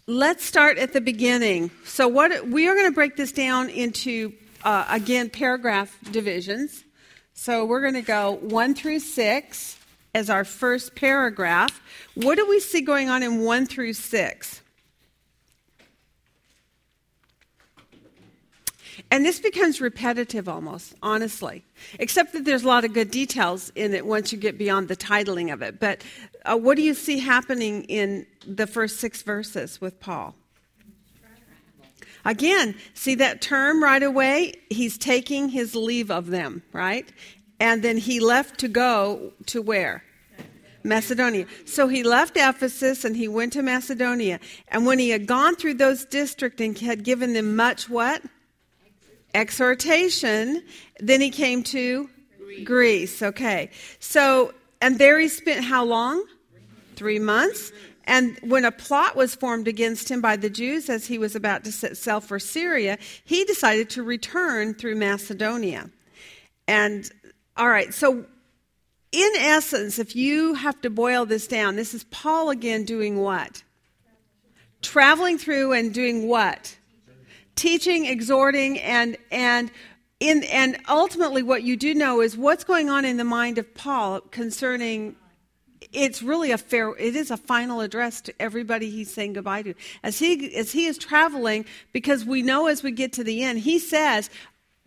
Let's 0.06 0.44
start 0.44 0.76
at 0.76 0.92
the 0.92 1.00
beginning. 1.00 1.70
So 1.86 2.06
what 2.06 2.48
we 2.48 2.68
are 2.68 2.74
going 2.74 2.90
to 2.90 2.94
break 2.94 3.16
this 3.16 3.32
down 3.32 3.70
into 3.70 4.34
uh, 4.62 4.84
again 4.90 5.30
paragraph 5.30 5.96
divisions. 6.12 6.84
So 7.40 7.64
we're 7.64 7.80
going 7.80 7.94
to 7.94 8.02
go 8.02 8.32
1 8.42 8.74
through 8.74 8.98
6 8.98 9.78
as 10.12 10.28
our 10.28 10.44
first 10.44 10.96
paragraph. 10.96 11.80
What 12.14 12.34
do 12.34 12.44
we 12.48 12.58
see 12.58 12.80
going 12.80 13.08
on 13.08 13.22
in 13.22 13.42
1 13.42 13.66
through 13.66 13.92
6? 13.92 14.62
And 19.12 19.24
this 19.24 19.38
becomes 19.38 19.80
repetitive 19.80 20.48
almost, 20.48 20.96
honestly, 21.00 21.64
except 22.00 22.32
that 22.32 22.44
there's 22.44 22.64
a 22.64 22.66
lot 22.66 22.84
of 22.84 22.92
good 22.92 23.12
details 23.12 23.70
in 23.76 23.94
it 23.94 24.04
once 24.04 24.32
you 24.32 24.38
get 24.38 24.58
beyond 24.58 24.88
the 24.88 24.96
titling 24.96 25.52
of 25.52 25.62
it. 25.62 25.78
But 25.78 26.02
uh, 26.44 26.56
what 26.56 26.76
do 26.76 26.82
you 26.82 26.92
see 26.92 27.20
happening 27.20 27.84
in 27.84 28.26
the 28.48 28.66
first 28.66 28.96
six 28.96 29.22
verses 29.22 29.80
with 29.80 30.00
Paul? 30.00 30.34
Again, 32.24 32.74
see 32.94 33.14
that 33.16 33.40
term 33.40 33.82
right 33.82 34.02
away? 34.02 34.54
He's 34.70 34.98
taking 34.98 35.48
his 35.48 35.74
leave 35.74 36.10
of 36.10 36.28
them, 36.28 36.62
right? 36.72 37.08
And 37.60 37.82
then 37.82 37.96
he 37.96 38.20
left 38.20 38.60
to 38.60 38.68
go 38.68 39.32
to 39.46 39.62
where? 39.62 40.04
Macedonia. 40.84 41.46
So 41.64 41.88
he 41.88 42.02
left 42.02 42.36
Ephesus 42.36 43.04
and 43.04 43.16
he 43.16 43.28
went 43.28 43.52
to 43.54 43.62
Macedonia. 43.62 44.40
And 44.68 44.86
when 44.86 44.98
he 44.98 45.10
had 45.10 45.26
gone 45.26 45.56
through 45.56 45.74
those 45.74 46.04
districts 46.04 46.62
and 46.62 46.78
had 46.78 47.02
given 47.04 47.32
them 47.32 47.56
much 47.56 47.88
what? 47.88 48.22
exhortation. 49.34 50.62
Then 51.00 51.20
he 51.20 51.30
came 51.30 51.62
to 51.64 52.08
Greece. 52.64 53.22
Okay. 53.22 53.70
So, 54.00 54.52
and 54.80 54.98
there 54.98 55.18
he 55.18 55.28
spent 55.28 55.64
how 55.64 55.84
long? 55.84 56.24
Three 56.96 57.18
months. 57.18 57.72
And 58.08 58.36
when 58.42 58.64
a 58.64 58.72
plot 58.72 59.14
was 59.14 59.36
formed 59.36 59.68
against 59.68 60.10
him 60.10 60.20
by 60.20 60.36
the 60.36 60.50
Jews 60.50 60.88
as 60.88 61.06
he 61.06 61.18
was 61.18 61.36
about 61.36 61.62
to 61.64 61.72
set 61.72 61.96
sail 61.96 62.20
for 62.20 62.40
Syria, 62.40 62.98
he 63.24 63.44
decided 63.44 63.90
to 63.90 64.02
return 64.02 64.74
through 64.74 64.96
Macedonia. 64.96 65.90
And, 66.66 67.08
all 67.56 67.68
right, 67.68 67.94
so 67.94 68.24
in 69.12 69.32
essence, 69.36 70.00
if 70.00 70.16
you 70.16 70.54
have 70.54 70.80
to 70.80 70.90
boil 70.90 71.24
this 71.26 71.46
down, 71.46 71.76
this 71.76 71.94
is 71.94 72.02
Paul 72.04 72.50
again 72.50 72.84
doing 72.84 73.18
what? 73.18 73.62
Traveling 74.82 75.38
through 75.38 75.72
and 75.72 75.94
doing 75.94 76.26
what? 76.26 76.74
teaching, 77.58 78.06
exhorting, 78.06 78.78
and 78.78 79.16
and 79.30 79.70
in 80.20 80.44
and 80.44 80.78
ultimately 80.88 81.42
what 81.42 81.62
you 81.62 81.76
do 81.76 81.94
know 81.94 82.20
is 82.20 82.36
what's 82.36 82.64
going 82.64 82.88
on 82.88 83.04
in 83.04 83.16
the 83.16 83.24
mind 83.24 83.58
of 83.58 83.74
Paul 83.74 84.20
concerning 84.20 85.16
it's 85.92 86.22
really 86.22 86.50
a 86.50 86.58
fair 86.58 86.90
it 86.96 87.16
is 87.16 87.30
a 87.30 87.36
final 87.36 87.80
address 87.80 88.20
to 88.20 88.34
everybody 88.40 88.90
he's 88.90 89.12
saying 89.12 89.32
goodbye 89.32 89.62
to 89.62 89.74
as 90.02 90.18
he 90.18 90.54
as 90.54 90.72
he 90.72 90.86
is 90.86 90.98
traveling 90.98 91.64
because 91.92 92.24
we 92.24 92.42
know 92.42 92.66
as 92.66 92.82
we 92.82 92.90
get 92.90 93.12
to 93.12 93.24
the 93.24 93.42
end 93.42 93.58
he 93.58 93.78
says 93.78 94.30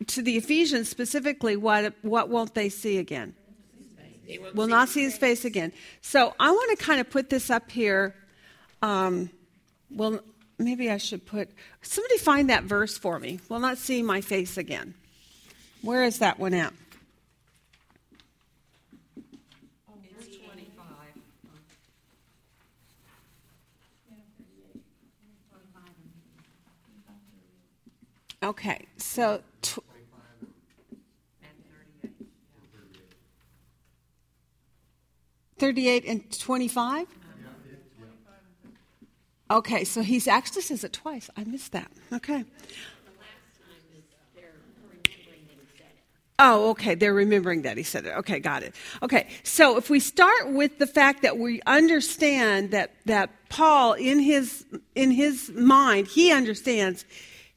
to 0.08 0.22
the 0.22 0.38
ephesians 0.38 0.90
specifically 0.90 1.56
what 1.56 1.94
what 2.02 2.30
won't 2.30 2.54
they 2.54 2.70
see 2.70 2.98
again 2.98 3.34
will 4.54 4.68
not 4.68 4.88
see 4.88 5.04
his 5.04 5.18
face 5.18 5.44
again 5.44 5.72
so 6.02 6.34
i 6.40 6.50
want 6.52 6.78
to 6.78 6.86
kind 6.86 7.02
of 7.02 7.10
put 7.10 7.30
this 7.30 7.50
up 7.50 7.70
here 7.72 8.16
um, 8.84 9.30
well 9.90 10.20
maybe 10.64 10.90
I 10.90 10.98
should 10.98 11.26
put, 11.26 11.50
somebody 11.82 12.18
find 12.18 12.50
that 12.50 12.64
verse 12.64 12.98
for 12.98 13.20
me. 13.20 13.40
Will 13.50 13.60
not 13.60 13.78
see 13.78 14.02
my 14.02 14.22
face 14.22 14.58
again. 14.58 14.94
Where 15.82 16.04
is 16.04 16.20
that 16.20 16.40
one 16.40 16.54
at? 16.54 16.74
Okay, 28.44 28.88
so. 28.98 29.42
Tw- 29.62 29.80
38 35.62 36.06
and 36.06 36.40
25? 36.40 37.06
Okay, 39.52 39.84
so 39.84 40.02
he 40.02 40.20
actually 40.28 40.64
says 40.64 40.84
it 40.84 40.92
twice. 40.92 41.30
I 41.38 41.44
missed 41.44 41.74
that. 41.74 41.92
Okay. 42.12 42.46
Oh, 46.40 46.72
okay. 46.72 46.96
They're 46.96 47.14
remembering 47.14 47.62
that 47.62 47.78
he 47.78 47.84
said 47.84 48.08
it. 48.08 48.18
Okay, 48.18 48.40
got 48.40 48.64
it. 48.64 48.74
Okay, 49.04 49.28
so 49.44 49.78
if 49.78 49.92
we 49.92 50.00
start 50.00 50.52
with 50.52 50.80
the 50.80 50.88
fact 50.88 51.22
that 51.22 51.38
we 51.38 51.62
understand 51.68 52.72
that 52.72 52.94
that 53.06 53.30
Paul, 53.50 53.94
in 53.94 54.18
his 54.18 54.66
in 54.96 55.12
his 55.12 55.52
mind, 55.52 56.08
he 56.08 56.32
understands 56.32 57.06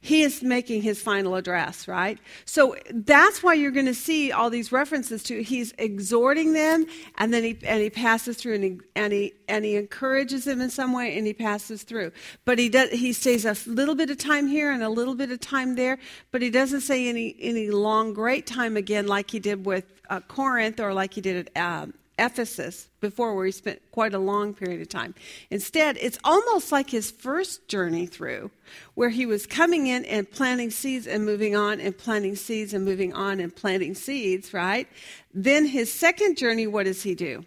he 0.05 0.21
is 0.21 0.43
making 0.43 0.83
his 0.83 1.01
final 1.01 1.33
address, 1.33 1.87
right? 1.87 2.19
So 2.45 2.75
that's 2.93 3.41
why 3.41 3.55
you're 3.55 3.71
going 3.71 3.87
to 3.87 3.95
see 3.95 4.31
all 4.31 4.51
these 4.51 4.71
references 4.71 5.23
to 5.23 5.41
he's 5.41 5.73
exhorting 5.79 6.53
them, 6.53 6.85
and 7.17 7.33
then 7.33 7.43
he 7.43 7.57
and 7.63 7.81
he 7.81 7.89
passes 7.89 8.37
through 8.37 8.55
and 8.55 8.63
he 8.63 8.79
and 8.95 9.11
he 9.11 9.33
and 9.47 9.65
he 9.65 9.75
encourages 9.75 10.45
them 10.45 10.61
in 10.61 10.69
some 10.69 10.93
way, 10.93 11.17
and 11.17 11.25
he 11.25 11.33
passes 11.33 11.81
through. 11.81 12.11
But 12.45 12.59
he 12.59 12.69
does 12.69 12.91
he 12.91 13.13
stays 13.13 13.45
a 13.45 13.55
little 13.65 13.95
bit 13.95 14.11
of 14.11 14.19
time 14.19 14.45
here 14.45 14.71
and 14.71 14.83
a 14.83 14.89
little 14.89 15.15
bit 15.15 15.31
of 15.31 15.39
time 15.39 15.75
there, 15.75 15.97
but 16.31 16.43
he 16.43 16.51
doesn't 16.51 16.81
say 16.81 17.09
any 17.09 17.35
any 17.39 17.71
long 17.71 18.13
great 18.13 18.45
time 18.45 18.77
again 18.77 19.07
like 19.07 19.31
he 19.31 19.39
did 19.39 19.65
with 19.65 19.85
uh, 20.11 20.19
Corinth 20.27 20.79
or 20.79 20.93
like 20.93 21.15
he 21.15 21.21
did 21.21 21.49
at 21.55 21.81
um, 21.81 21.93
Ephesus 22.17 22.89
before, 23.01 23.35
where 23.35 23.45
he 23.45 23.51
spent 23.51 23.81
quite 23.91 24.13
a 24.13 24.19
long 24.19 24.53
period 24.53 24.81
of 24.81 24.89
time. 24.89 25.13
Instead, 25.49 25.97
it's 25.99 26.17
almost 26.23 26.71
like 26.71 26.89
his 26.89 27.11
first 27.11 27.67
journey 27.67 28.05
through, 28.05 28.51
where 28.93 29.09
he 29.09 29.25
was 29.25 29.45
coming 29.45 29.87
in 29.87 30.05
and 30.05 30.29
planting 30.29 30.71
seeds 30.71 31.07
and 31.07 31.25
moving 31.25 31.55
on 31.55 31.79
and 31.79 31.97
planting 31.97 32.35
seeds 32.35 32.73
and 32.73 32.85
moving 32.85 33.13
on 33.13 33.39
and 33.39 33.55
planting 33.55 33.95
seeds, 33.95 34.53
right? 34.53 34.87
Then 35.33 35.65
his 35.65 35.91
second 35.91 36.37
journey, 36.37 36.67
what 36.67 36.85
does 36.85 37.03
he 37.03 37.15
do? 37.15 37.43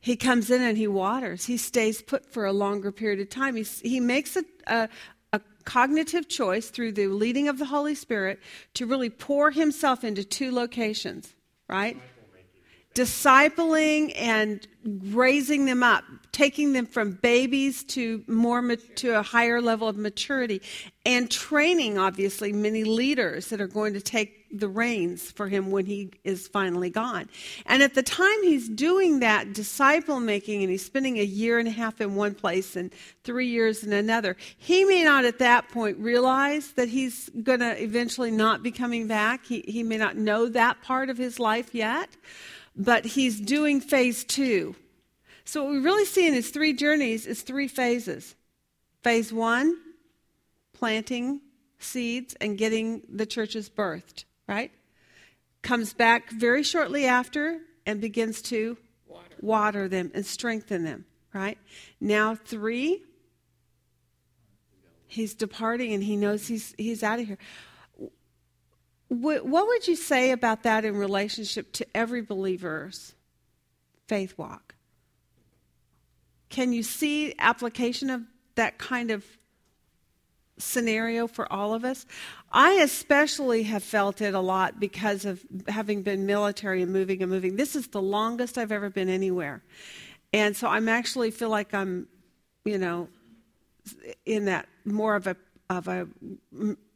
He 0.00 0.16
comes 0.16 0.50
in 0.50 0.62
and 0.62 0.76
he 0.76 0.88
waters. 0.88 1.44
He 1.44 1.56
stays 1.56 2.02
put 2.02 2.26
for 2.26 2.44
a 2.44 2.52
longer 2.52 2.90
period 2.90 3.20
of 3.20 3.30
time. 3.30 3.54
He, 3.54 3.62
he 3.62 4.00
makes 4.00 4.36
a, 4.36 4.44
a, 4.66 4.88
a 5.32 5.40
cognitive 5.64 6.28
choice 6.28 6.70
through 6.70 6.92
the 6.92 7.06
leading 7.06 7.46
of 7.46 7.58
the 7.58 7.66
Holy 7.66 7.94
Spirit 7.94 8.40
to 8.74 8.84
really 8.84 9.10
pour 9.10 9.52
himself 9.52 10.02
into 10.02 10.24
two 10.24 10.50
locations, 10.50 11.32
right? 11.68 11.96
Discipling 12.94 14.12
and 14.16 14.66
raising 14.84 15.64
them 15.64 15.82
up, 15.82 16.04
taking 16.32 16.72
them 16.72 16.86
from 16.86 17.12
babies 17.12 17.84
to 17.84 18.22
more 18.26 18.62
to 18.76 19.18
a 19.18 19.22
higher 19.22 19.60
level 19.60 19.88
of 19.88 19.96
maturity, 19.96 20.60
and 21.06 21.30
training 21.30 21.98
obviously 21.98 22.52
many 22.52 22.84
leaders 22.84 23.48
that 23.48 23.60
are 23.60 23.66
going 23.66 23.94
to 23.94 24.00
take 24.00 24.41
the 24.52 24.68
reins 24.68 25.30
for 25.30 25.48
him 25.48 25.70
when 25.70 25.86
he 25.86 26.10
is 26.24 26.48
finally 26.48 26.90
gone. 26.90 27.28
And 27.66 27.82
at 27.82 27.94
the 27.94 28.02
time 28.02 28.42
he's 28.42 28.68
doing 28.68 29.20
that 29.20 29.52
disciple 29.52 30.20
making 30.20 30.62
and 30.62 30.70
he's 30.70 30.84
spending 30.84 31.18
a 31.18 31.24
year 31.24 31.58
and 31.58 31.66
a 31.66 31.72
half 31.72 32.00
in 32.00 32.14
one 32.14 32.34
place 32.34 32.76
and 32.76 32.92
3 33.24 33.46
years 33.46 33.82
in 33.82 33.92
another, 33.92 34.36
he 34.56 34.84
may 34.84 35.02
not 35.02 35.24
at 35.24 35.38
that 35.38 35.68
point 35.70 35.98
realize 35.98 36.72
that 36.72 36.88
he's 36.88 37.30
going 37.42 37.60
to 37.60 37.82
eventually 37.82 38.30
not 38.30 38.62
be 38.62 38.70
coming 38.70 39.06
back. 39.06 39.46
He 39.46 39.64
he 39.66 39.82
may 39.82 39.96
not 39.96 40.16
know 40.16 40.48
that 40.48 40.82
part 40.82 41.08
of 41.10 41.16
his 41.16 41.38
life 41.40 41.74
yet 41.74 42.08
but 42.76 43.04
he's 43.04 43.40
doing 43.40 43.80
phase 43.80 44.24
two. 44.24 44.74
So, 45.44 45.64
what 45.64 45.72
we 45.72 45.78
really 45.78 46.04
see 46.04 46.26
in 46.26 46.34
his 46.34 46.50
three 46.50 46.72
journeys 46.72 47.26
is 47.26 47.42
three 47.42 47.68
phases. 47.68 48.34
Phase 49.02 49.32
one, 49.32 49.76
planting 50.72 51.40
seeds 51.78 52.34
and 52.40 52.56
getting 52.56 53.02
the 53.12 53.26
churches 53.26 53.68
birthed, 53.68 54.24
right? 54.52 54.70
Comes 55.62 55.94
back 55.94 56.30
very 56.30 56.62
shortly 56.62 57.06
after 57.06 57.60
and 57.86 58.00
begins 58.00 58.42
to 58.42 58.76
Water. 59.06 59.24
water 59.40 59.88
them 59.88 60.10
and 60.14 60.26
strengthen 60.26 60.84
them, 60.84 61.06
right? 61.32 61.56
Now, 62.00 62.34
three, 62.34 63.02
he's 65.06 65.34
departing 65.34 65.94
and 65.94 66.04
he 66.04 66.16
knows 66.16 66.48
he's, 66.48 66.74
he's 66.76 67.02
out 67.02 67.18
of 67.18 67.26
here. 67.26 67.38
What, 69.08 69.46
what 69.46 69.66
would 69.66 69.88
you 69.88 69.96
say 69.96 70.32
about 70.32 70.64
that 70.64 70.84
in 70.84 70.96
relationship 70.96 71.72
to 71.74 71.86
every 71.94 72.20
believer's 72.20 73.14
faith 74.06 74.36
walk? 74.36 74.74
Can 76.50 76.74
you 76.74 76.82
see 76.82 77.34
application 77.38 78.10
of 78.10 78.22
that 78.56 78.76
kind 78.76 79.10
of 79.10 79.24
scenario 80.62 81.26
for 81.26 81.50
all 81.52 81.74
of 81.74 81.84
us? 81.84 82.06
I 82.50 82.74
especially 82.74 83.64
have 83.64 83.82
felt 83.82 84.20
it 84.20 84.34
a 84.34 84.40
lot 84.40 84.80
because 84.80 85.24
of 85.24 85.42
having 85.68 86.02
been 86.02 86.26
military 86.26 86.82
and 86.82 86.92
moving 86.92 87.22
and 87.22 87.30
moving. 87.30 87.56
This 87.56 87.76
is 87.76 87.88
the 87.88 88.02
longest 88.02 88.58
I've 88.58 88.72
ever 88.72 88.90
been 88.90 89.08
anywhere. 89.08 89.62
And 90.32 90.56
so 90.56 90.68
I'm 90.68 90.88
actually 90.88 91.30
feel 91.30 91.50
like 91.50 91.74
I'm, 91.74 92.08
you 92.64 92.78
know, 92.78 93.08
in 94.24 94.46
that 94.46 94.68
more 94.84 95.16
of 95.16 95.26
a 95.26 95.36
of 95.68 95.88
a 95.88 96.06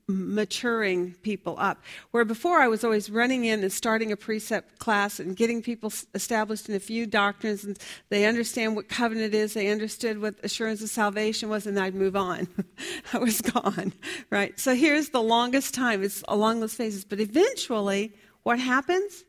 maturing 0.08 1.14
people 1.22 1.56
up. 1.58 1.82
Where 2.12 2.24
before 2.24 2.60
I 2.60 2.68
was 2.68 2.84
always 2.84 3.10
running 3.10 3.44
in 3.44 3.62
and 3.62 3.72
starting 3.72 4.12
a 4.12 4.16
precept 4.16 4.78
class 4.78 5.18
and 5.18 5.36
getting 5.36 5.62
people 5.62 5.92
established 6.14 6.68
in 6.68 6.74
a 6.76 6.80
few 6.80 7.06
doctrines 7.06 7.64
and 7.64 7.78
they 8.08 8.24
understand 8.26 8.76
what 8.76 8.88
covenant 8.88 9.34
is, 9.34 9.54
they 9.54 9.68
understood 9.68 10.20
what 10.20 10.34
assurance 10.44 10.80
of 10.82 10.88
salvation 10.90 11.48
was, 11.48 11.66
and 11.66 11.78
I'd 11.78 11.94
move 11.94 12.14
on. 12.16 12.46
I 13.12 13.18
was 13.18 13.40
gone, 13.40 13.92
right? 14.30 14.58
So 14.60 14.74
here's 14.74 15.08
the 15.10 15.22
longest 15.22 15.74
time. 15.74 16.02
It's 16.02 16.22
along 16.28 16.60
those 16.60 16.74
phases. 16.74 17.04
But 17.04 17.18
eventually, 17.20 18.12
what 18.44 18.58
happens? 18.60 19.24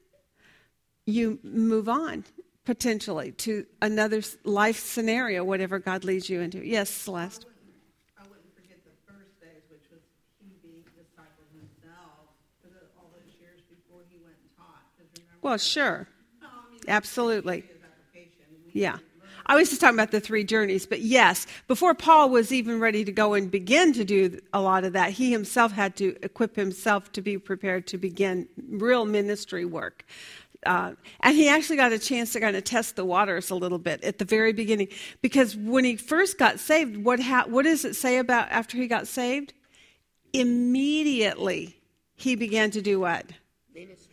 You 1.06 1.40
move 1.44 1.88
on 1.90 2.26
potentially 2.66 3.32
to 3.32 3.66
another 3.82 4.22
life 4.44 4.78
scenario, 4.78 5.42
whatever 5.44 5.80
God 5.80 6.04
leads 6.04 6.30
you 6.30 6.42
into. 6.42 6.60
Yes, 6.66 6.90
Celeste. 6.90 7.46
I 8.20 8.24
wouldn't 8.28 8.54
forget 8.54 8.84
the 8.84 8.92
first 9.08 9.40
days, 9.40 9.64
which 9.72 9.88
was 9.90 10.02
he 10.44 10.52
being 10.62 10.84
a 10.84 10.92
disciple 11.00 11.48
himself 11.56 12.28
for 12.62 12.68
the, 12.68 12.84
all 13.00 13.08
those 13.16 13.32
years 13.40 13.64
before 13.72 14.04
he 14.12 14.20
went 14.20 14.36
and 14.36 14.52
taught. 14.60 14.84
'Cause 15.00 15.08
remember, 15.16 15.37
Well, 15.48 15.58
sure. 15.58 16.10
Absolutely. 16.90 17.64
Yeah. 18.74 18.98
I 19.46 19.56
was 19.56 19.70
just 19.70 19.80
talking 19.80 19.96
about 19.96 20.12
the 20.12 20.20
three 20.20 20.44
journeys, 20.44 20.86
but 20.86 21.00
yes, 21.00 21.48
before 21.70 21.94
Paul 21.94 22.30
was 22.32 22.52
even 22.52 22.82
ready 22.82 23.06
to 23.06 23.14
go 23.14 23.34
and 23.34 23.50
begin 23.50 23.94
to 23.94 24.04
do 24.04 24.42
a 24.52 24.60
lot 24.60 24.84
of 24.84 24.92
that, 24.92 25.12
he 25.12 25.32
himself 25.32 25.72
had 25.72 25.96
to 25.96 26.18
equip 26.22 26.58
himself 26.58 27.14
to 27.14 27.22
be 27.22 27.38
prepared 27.38 27.88
to 27.88 27.98
begin 27.98 28.50
real 28.72 29.06
ministry 29.06 29.64
work. 29.64 30.04
Uh, 30.66 30.96
and 31.22 31.34
he 31.34 31.48
actually 31.48 31.78
got 31.78 31.94
a 31.94 32.00
chance 32.00 32.34
to 32.34 32.42
kind 32.42 32.58
of 32.58 32.66
test 32.66 32.98
the 32.98 33.06
waters 33.06 33.50
a 33.50 33.56
little 33.56 33.80
bit 33.80 34.04
at 34.04 34.18
the 34.18 34.26
very 34.26 34.52
beginning, 34.52 34.90
because 35.22 35.56
when 35.56 35.86
he 35.86 35.96
first 35.96 36.38
got 36.38 36.60
saved, 36.60 36.98
what 36.98 37.22
ha- 37.22 37.46
what 37.48 37.64
does 37.64 37.86
it 37.86 37.96
say 37.96 38.18
about 38.18 38.50
after 38.50 38.76
he 38.76 38.86
got 38.86 39.08
saved? 39.08 39.54
Immediately, 40.34 41.80
he 42.18 42.36
began 42.36 42.70
to 42.72 42.82
do 42.82 43.00
what? 43.00 43.28
Ministry. 43.74 44.07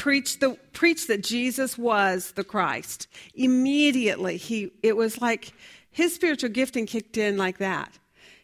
Preach 0.00 0.38
the 0.38 0.56
preach 0.72 1.08
that 1.08 1.22
Jesus 1.22 1.76
was 1.76 2.32
the 2.32 2.42
Christ. 2.42 3.06
Immediately 3.34 4.38
he 4.38 4.72
it 4.82 4.96
was 4.96 5.20
like 5.20 5.52
his 5.90 6.14
spiritual 6.14 6.48
gifting 6.48 6.86
kicked 6.86 7.18
in 7.18 7.36
like 7.36 7.58
that. 7.58 7.98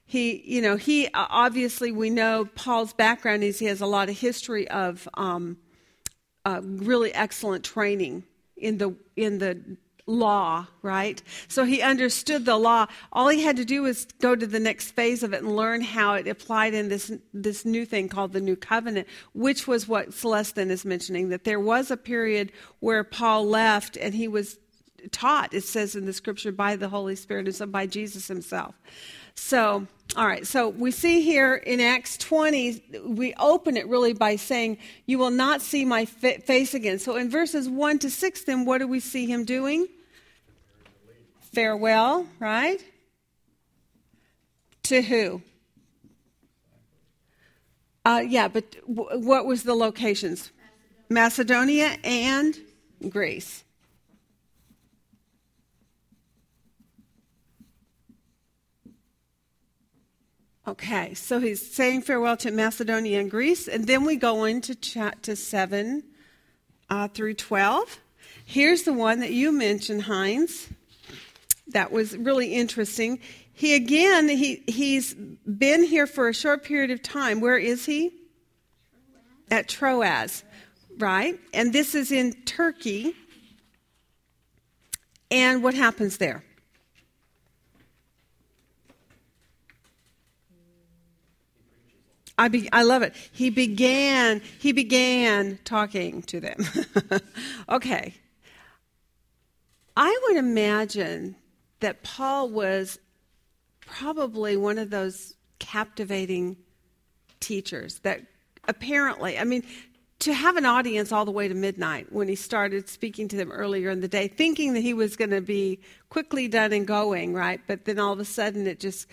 He, 0.05 0.43
you 0.45 0.61
know, 0.61 0.77
he 0.77 1.09
obviously 1.15 1.93
we 1.93 2.11
know 2.11 2.45
Paul's 2.55 2.93
background 2.93 3.43
is 3.43 3.59
he 3.59 3.67
has 3.67 3.81
a 3.81 3.87
lot 3.87 4.11
of 4.11 4.19
history 4.19 4.69
of 4.69 5.09
um, 5.15 5.57
uh, 6.45 6.61
really 6.63 7.13
excellent 7.15 7.65
training 7.65 8.25
in 8.59 8.77
the 8.77 8.95
in 9.17 9.39
the 9.39 9.79
law, 10.07 10.67
right? 10.83 11.21
So 11.49 11.65
he 11.65 11.83
understood 11.83 12.45
the 12.45 12.57
law. 12.57 12.87
All 13.13 13.29
he 13.29 13.43
had 13.43 13.57
to 13.57 13.65
do 13.65 13.83
was 13.83 14.07
go 14.21 14.37
to 14.37 14.47
the 14.47 14.61
next 14.61 14.93
phase 14.93 15.23
of 15.23 15.33
it 15.33 15.43
and 15.43 15.57
learn 15.57 15.83
how 15.83 16.15
it 16.15 16.29
applied 16.29 16.75
in 16.75 16.89
this 16.89 17.13
this 17.35 17.65
new 17.65 17.85
thing 17.85 18.09
called 18.09 18.33
the 18.33 18.41
new 18.41 18.57
covenant, 18.57 19.09
which 19.35 19.67
was 19.67 19.89
what 19.89 20.11
Celestin 20.11 20.71
is 20.71 20.85
mentioning 20.85 21.29
that 21.31 21.45
there 21.45 21.61
was 21.61 21.91
a 21.91 21.97
period 21.97 22.53
where 22.81 23.03
Paul 23.03 23.47
left 23.47 23.97
and 23.97 24.15
he 24.15 24.29
was 24.29 24.59
taught 25.13 25.55
it 25.55 25.63
says 25.63 25.95
in 25.95 26.07
the 26.07 26.13
scripture 26.13 26.53
by 26.53 26.77
the 26.77 26.89
Holy 26.89 27.17
Spirit 27.17 27.47
and 27.47 27.55
so 27.55 27.67
by 27.67 27.87
Jesus 27.87 28.29
himself. 28.29 28.75
So, 29.35 29.87
all 30.17 30.27
right, 30.27 30.47
so 30.47 30.69
we 30.69 30.91
see 30.91 31.21
here 31.21 31.55
in 31.55 31.79
Acts 31.79 32.17
20, 32.17 33.03
we 33.05 33.35
open 33.35 33.77
it 33.77 33.87
really 33.87 34.15
by 34.15 34.37
saying, 34.37 34.79
You 35.05 35.19
will 35.19 35.31
not 35.31 35.61
see 35.61 35.85
my 35.85 36.07
fa- 36.07 36.41
face 36.41 36.73
again. 36.75 36.99
So 36.99 37.17
in 37.17 37.29
verses 37.29 37.69
1 37.69 37.99
to 38.01 38.11
6, 38.11 38.45
then 38.45 38.65
what 38.65 38.79
do 38.79 38.89
we 38.89 38.99
see 38.99 39.27
him 39.27 39.45
doing? 39.45 39.89
Farewell, 41.57 42.27
right? 42.39 42.85
To 44.83 45.01
who? 45.01 45.41
Uh, 48.05 48.23
yeah, 48.29 48.47
but 48.49 48.77
w- 48.87 49.27
what 49.27 49.47
was 49.47 49.63
the 49.63 49.75
locations? 49.75 50.53
Macedonia 51.09 51.97
and 52.05 52.59
Greece. 53.09 53.65
Okay, 60.69 61.15
so 61.15 61.41
he's 61.41 61.73
saying 61.73 62.03
farewell 62.03 62.37
to 62.37 62.51
Macedonia 62.51 63.19
and 63.19 63.31
Greece, 63.31 63.67
and 63.67 63.87
then 63.87 64.05
we 64.05 64.17
go 64.17 64.45
into 64.45 64.75
chat 64.75 65.23
to 65.23 65.35
7 65.35 66.03
uh, 66.91 67.09
through 67.09 67.33
12. 67.33 67.99
Here's 68.45 68.83
the 68.83 68.93
one 68.93 69.21
that 69.21 69.33
you 69.33 69.53
mentioned, 69.53 70.03
Heinz. 70.03 70.69
That 71.77 71.93
was 71.93 72.17
really 72.17 72.55
interesting. 72.55 73.19
He 73.53 73.75
again, 73.75 74.31
he, 74.31 74.63
he's 74.67 75.13
been 75.13 75.85
here 75.85 76.07
for 76.07 76.27
a 76.27 76.33
short 76.33 76.65
period 76.65 76.91
of 76.91 77.03
time. 77.03 77.39
Where 77.39 77.59
is 77.59 77.85
he? 77.85 78.15
At 79.51 79.69
Troas, 79.69 80.43
right? 80.97 81.39
And 81.53 81.75
this 81.75 81.95
is 81.95 82.13
in 82.13 82.33
Turkey. 82.47 83.15
And 85.31 85.63
what 85.63 85.75
happens 85.75 86.17
there? 86.17 86.43
I, 92.39 92.49
be, 92.49 92.71
I 92.73 92.85
love 92.85 93.03
it. 93.03 93.15
He 93.33 93.51
began 93.51 94.41
he 94.59 94.73
began 94.73 95.59
talking 95.67 96.23
to 96.23 96.41
them. 96.41 96.57
okay. 97.69 98.15
I 99.95 100.19
would 100.27 100.39
imagine 100.39 101.37
that 101.81 102.03
Paul 102.03 102.51
was 102.51 102.99
probably 103.81 104.57
one 104.57 104.79
of 104.79 104.91
those 104.91 105.35
captivating 105.59 106.57
teachers 107.41 108.01
that 108.01 108.21
apparently, 108.69 109.39
I 109.39 109.45
mean, 109.45 109.63
to 110.21 110.33
have 110.33 110.57
an 110.57 110.65
audience 110.65 111.13
all 111.13 111.25
the 111.25 111.31
way 111.31 111.47
to 111.47 111.55
midnight 111.55 112.11
when 112.11 112.27
he 112.27 112.35
started 112.35 112.89
speaking 112.89 113.29
to 113.29 113.37
them 113.37 113.53
earlier 113.53 113.91
in 113.91 114.01
the 114.01 114.09
day, 114.09 114.29
thinking 114.29 114.73
that 114.75 114.81
he 114.81 114.95
was 114.95 115.17
going 115.17 115.31
to 115.31 115.43
be 115.43 115.81
quickly 116.09 116.49
done 116.49 116.73
and 116.73 116.87
going, 116.87 117.35
right? 117.35 117.61
But 117.67 117.85
then 117.85 117.99
all 117.99 118.13
of 118.13 118.21
a 118.21 118.25
sudden 118.25 118.67
it 118.67 118.81
just, 118.81 119.07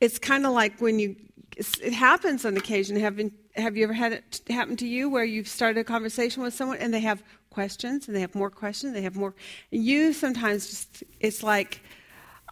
it's 0.00 0.18
kind 0.18 0.46
of 0.46 0.52
like 0.52 0.80
when 0.80 0.98
you, 0.98 1.16
it 1.56 1.92
happens 1.92 2.44
on 2.46 2.56
occasion. 2.56 2.96
Have, 2.96 3.16
been, 3.16 3.32
have 3.54 3.76
you 3.76 3.84
ever 3.84 3.92
had 3.92 4.12
it 4.12 4.40
happen 4.48 4.76
to 4.78 4.86
you 4.86 5.10
where 5.10 5.24
you've 5.24 5.48
started 5.48 5.80
a 5.80 5.84
conversation 5.84 6.42
with 6.42 6.54
someone 6.54 6.78
and 6.78 6.94
they 6.94 7.00
have 7.00 7.22
questions 7.50 8.06
and 8.06 8.16
they 8.16 8.20
have 8.20 8.34
more 8.34 8.50
questions, 8.50 8.94
they 8.94 9.02
have 9.02 9.16
more, 9.16 9.34
you 9.70 10.12
sometimes 10.12 10.70
just, 10.70 11.02
it's 11.18 11.42
like, 11.42 11.80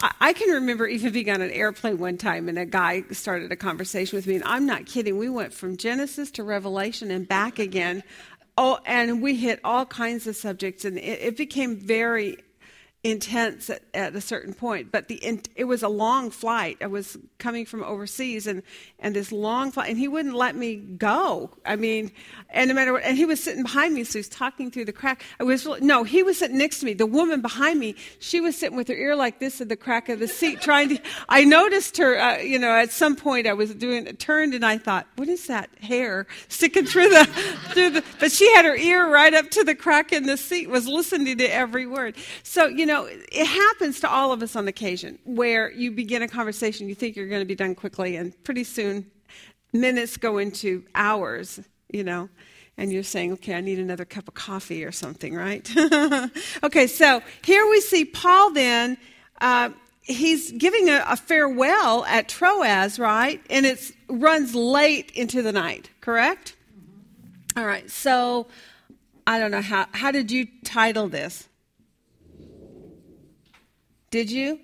I- 0.00 0.32
can 0.32 0.50
remember 0.50 0.86
even 0.86 1.12
being 1.12 1.30
on 1.30 1.40
an 1.40 1.50
airplane 1.50 1.98
one 1.98 2.18
time 2.18 2.48
and 2.48 2.58
a 2.58 2.66
guy 2.66 3.02
started 3.12 3.50
a 3.50 3.56
conversation 3.56 4.16
with 4.16 4.26
me, 4.26 4.36
and 4.36 4.44
I'm 4.44 4.66
not 4.66 4.86
kidding. 4.86 5.16
We 5.18 5.28
went 5.28 5.52
from 5.52 5.76
Genesis 5.76 6.30
to 6.32 6.44
Revelation 6.44 7.10
and 7.10 7.26
back 7.26 7.58
again. 7.58 8.02
Oh, 8.56 8.78
and 8.86 9.22
we 9.22 9.36
hit 9.36 9.60
all 9.64 9.86
kinds 9.86 10.26
of 10.26 10.36
subjects, 10.36 10.84
and 10.84 10.98
it, 10.98 11.20
it 11.22 11.36
became 11.36 11.76
very 11.76 12.38
intense 13.04 13.70
at, 13.70 13.82
at 13.94 14.16
a 14.16 14.20
certain 14.20 14.52
point. 14.52 14.90
But 14.90 15.08
the 15.08 15.22
it 15.54 15.64
was 15.64 15.82
a 15.82 15.88
long 15.88 16.30
flight. 16.30 16.78
I 16.80 16.86
was 16.86 17.16
coming 17.38 17.64
from 17.64 17.84
overseas, 17.84 18.46
and 18.46 18.62
and 18.98 19.14
this 19.14 19.30
long 19.30 19.70
flight, 19.70 19.88
and 19.88 19.98
he 19.98 20.08
wouldn't 20.08 20.34
let 20.34 20.56
me 20.56 20.76
go. 20.76 21.50
I 21.64 21.76
mean, 21.76 22.10
and 22.50 22.68
no 22.68 22.74
matter 22.74 22.92
what, 22.92 23.04
and 23.04 23.16
he 23.16 23.24
was 23.24 23.42
sitting 23.42 23.62
behind 23.62 23.94
me, 23.94 24.04
so 24.04 24.14
he 24.14 24.18
was 24.18 24.28
talking 24.28 24.70
through 24.70 24.86
the 24.86 24.92
crack. 24.92 25.22
I 25.38 25.44
was 25.44 25.66
no, 25.80 26.02
he 26.04 26.22
was 26.22 26.38
sitting 26.38 26.58
next 26.58 26.80
to 26.80 26.86
me. 26.86 26.94
The 26.94 27.06
woman 27.06 27.40
behind 27.40 27.78
me, 27.78 27.94
she 28.18 28.40
was 28.40 28.56
sitting 28.56 28.76
with 28.76 28.88
her 28.88 28.94
ear 28.94 29.14
like 29.14 29.38
this 29.38 29.60
at 29.60 29.68
the 29.68 29.76
crack 29.76 30.08
of 30.08 30.18
the 30.18 30.28
seat, 30.28 30.60
trying 30.60 30.88
to. 30.90 31.00
I 31.28 31.44
noticed 31.44 31.96
her. 31.98 32.18
Uh, 32.18 32.38
you 32.38 32.58
know, 32.58 32.70
at 32.70 32.90
some 32.90 33.14
point, 33.14 33.46
I 33.46 33.52
was 33.52 33.74
doing 33.74 34.06
turned, 34.16 34.54
and 34.54 34.64
I 34.64 34.78
thought, 34.78 35.06
what 35.16 35.28
is 35.28 35.46
that 35.46 35.70
hair 35.80 36.26
sticking 36.48 36.86
through 36.86 37.10
the 37.10 37.24
through 37.72 37.90
the? 37.90 38.04
But 38.18 38.32
she 38.32 38.52
had 38.54 38.64
her 38.64 38.76
ear 38.76 39.08
right 39.08 39.34
up 39.34 39.50
to 39.50 39.62
the 39.62 39.76
crack 39.76 40.12
in 40.12 40.26
the 40.26 40.36
seat, 40.36 40.68
was 40.68 40.88
listening 40.88 41.38
to 41.38 41.46
every 41.46 41.86
word. 41.86 42.16
So 42.42 42.66
you 42.66 42.87
know, 42.88 43.06
it 43.06 43.46
happens 43.46 44.00
to 44.00 44.10
all 44.10 44.32
of 44.32 44.42
us 44.42 44.56
on 44.56 44.66
occasion 44.66 45.18
where 45.24 45.70
you 45.70 45.92
begin 45.92 46.22
a 46.22 46.28
conversation, 46.28 46.88
you 46.88 46.94
think 46.96 47.14
you're 47.14 47.28
going 47.28 47.40
to 47.42 47.46
be 47.46 47.54
done 47.54 47.76
quickly, 47.76 48.16
and 48.16 48.32
pretty 48.42 48.64
soon 48.64 49.08
minutes 49.72 50.16
go 50.16 50.38
into 50.38 50.84
hours, 50.94 51.60
you 51.90 52.02
know. 52.02 52.28
And 52.76 52.92
you're 52.92 53.02
saying, 53.02 53.32
okay, 53.34 53.54
I 53.54 53.60
need 53.60 53.78
another 53.78 54.04
cup 54.04 54.28
of 54.28 54.34
coffee 54.34 54.84
or 54.84 54.92
something, 54.92 55.34
right? 55.34 55.68
okay, 56.62 56.86
so 56.86 57.22
here 57.42 57.68
we 57.68 57.80
see 57.80 58.04
Paul 58.04 58.52
then. 58.52 58.96
Uh, 59.40 59.70
he's 60.02 60.52
giving 60.52 60.88
a, 60.88 61.04
a, 61.08 61.16
farewell 61.16 62.04
at 62.04 62.28
Troas, 62.28 62.98
right? 62.98 63.40
And 63.50 63.66
it 63.66 63.92
runs 64.08 64.54
late 64.54 65.10
into 65.12 65.42
the 65.42 65.52
night, 65.52 65.90
correct? 66.00 66.56
Mm-hmm. 66.72 67.58
All 67.60 67.66
right, 67.66 67.90
so 67.90 68.46
I 69.26 69.38
don't 69.38 69.50
know 69.50 69.60
how, 69.60 69.86
how 69.92 70.10
did 70.10 70.30
you 70.30 70.46
title 70.64 71.08
this? 71.08 71.48
Did 74.10 74.30
you? 74.30 74.58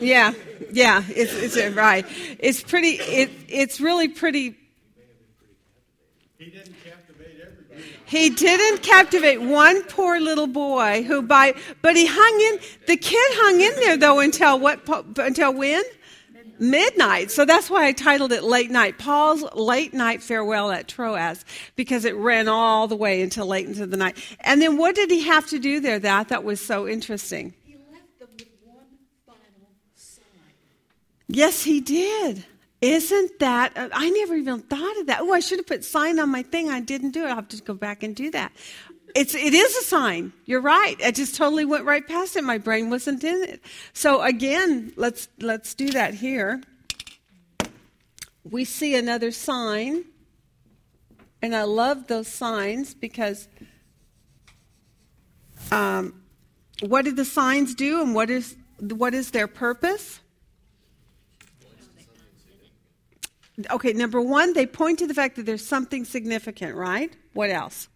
Yeah, 0.00 0.32
yeah, 0.72 1.02
it's, 1.08 1.34
it's 1.34 1.76
right. 1.76 2.06
It's 2.38 2.62
pretty. 2.62 3.00
It, 3.00 3.30
it's 3.48 3.80
really 3.80 4.08
pretty. 4.08 4.56
He 6.38 6.46
didn't 6.50 6.76
captivate 6.84 7.40
everybody. 7.42 7.82
He 8.06 8.30
didn't 8.30 8.82
captivate 8.82 9.40
one 9.40 9.82
poor 9.84 10.20
little 10.20 10.46
boy 10.46 11.02
who 11.02 11.20
by, 11.20 11.54
but 11.82 11.96
he 11.96 12.06
hung 12.08 12.40
in. 12.52 12.60
The 12.86 12.96
kid 12.96 13.18
hung 13.18 13.60
in 13.60 13.74
there 13.80 13.96
though 13.96 14.20
until 14.20 14.58
what? 14.58 14.88
Until 15.18 15.52
when? 15.52 15.82
Midnight. 16.60 17.30
So 17.30 17.44
that's 17.44 17.70
why 17.70 17.86
I 17.86 17.92
titled 17.92 18.32
it 18.32 18.42
Late 18.42 18.70
Night. 18.70 18.98
Paul's 18.98 19.44
Late 19.54 19.94
Night 19.94 20.22
Farewell 20.22 20.70
at 20.70 20.88
Troas, 20.88 21.44
because 21.76 22.04
it 22.04 22.16
ran 22.16 22.48
all 22.48 22.88
the 22.88 22.96
way 22.96 23.22
until 23.22 23.46
late 23.46 23.66
into 23.66 23.86
the 23.86 23.96
night. 23.96 24.16
And 24.40 24.60
then 24.60 24.76
what 24.76 24.94
did 24.94 25.10
he 25.10 25.22
have 25.22 25.46
to 25.48 25.58
do 25.58 25.80
there 25.80 25.98
that 25.98 26.18
I 26.18 26.24
thought 26.24 26.44
was 26.44 26.60
so 26.60 26.88
interesting? 26.88 27.54
He 27.64 27.74
left 27.92 28.18
them 28.18 28.28
with 28.36 28.48
one 28.64 28.84
final 29.26 29.68
sign. 29.94 30.24
Yes, 31.28 31.62
he 31.62 31.80
did. 31.80 32.44
Isn't 32.80 33.40
that? 33.40 33.72
I 33.76 34.10
never 34.10 34.36
even 34.36 34.60
thought 34.60 34.98
of 34.98 35.06
that. 35.08 35.20
Oh, 35.22 35.32
I 35.32 35.40
should 35.40 35.58
have 35.58 35.66
put 35.66 35.84
sign 35.84 36.20
on 36.20 36.28
my 36.28 36.44
thing. 36.44 36.70
I 36.70 36.80
didn't 36.80 37.10
do 37.10 37.24
it. 37.24 37.28
I'll 37.28 37.34
have 37.34 37.48
to 37.48 37.60
go 37.62 37.74
back 37.74 38.04
and 38.04 38.14
do 38.14 38.30
that. 38.30 38.52
It's 39.18 39.34
it 39.34 39.52
is 39.52 39.76
a 39.76 39.82
sign. 39.82 40.32
You're 40.44 40.60
right. 40.60 40.94
I 41.04 41.10
just 41.10 41.34
totally 41.34 41.64
went 41.64 41.84
right 41.84 42.06
past 42.06 42.36
it. 42.36 42.44
My 42.44 42.58
brain 42.58 42.88
wasn't 42.88 43.24
in 43.24 43.42
it. 43.42 43.60
So 43.92 44.22
again, 44.22 44.92
let's 44.94 45.26
let's 45.40 45.74
do 45.74 45.90
that 45.90 46.14
here. 46.14 46.62
We 48.44 48.64
see 48.64 48.94
another 48.94 49.32
sign, 49.32 50.04
and 51.42 51.56
I 51.56 51.64
love 51.64 52.06
those 52.06 52.28
signs 52.28 52.94
because 52.94 53.48
um, 55.72 56.22
what 56.86 57.04
did 57.04 57.16
the 57.16 57.24
signs 57.24 57.74
do, 57.74 58.00
and 58.00 58.14
what 58.14 58.30
is 58.30 58.54
what 58.78 59.14
is 59.14 59.32
their 59.32 59.48
purpose? 59.48 60.20
Okay, 63.68 63.92
number 63.94 64.20
one, 64.20 64.52
they 64.52 64.64
point 64.64 65.00
to 65.00 65.08
the 65.08 65.14
fact 65.14 65.34
that 65.34 65.44
there's 65.44 65.66
something 65.66 66.04
significant, 66.04 66.76
right? 66.76 67.12
What 67.32 67.50
else? 67.50 67.88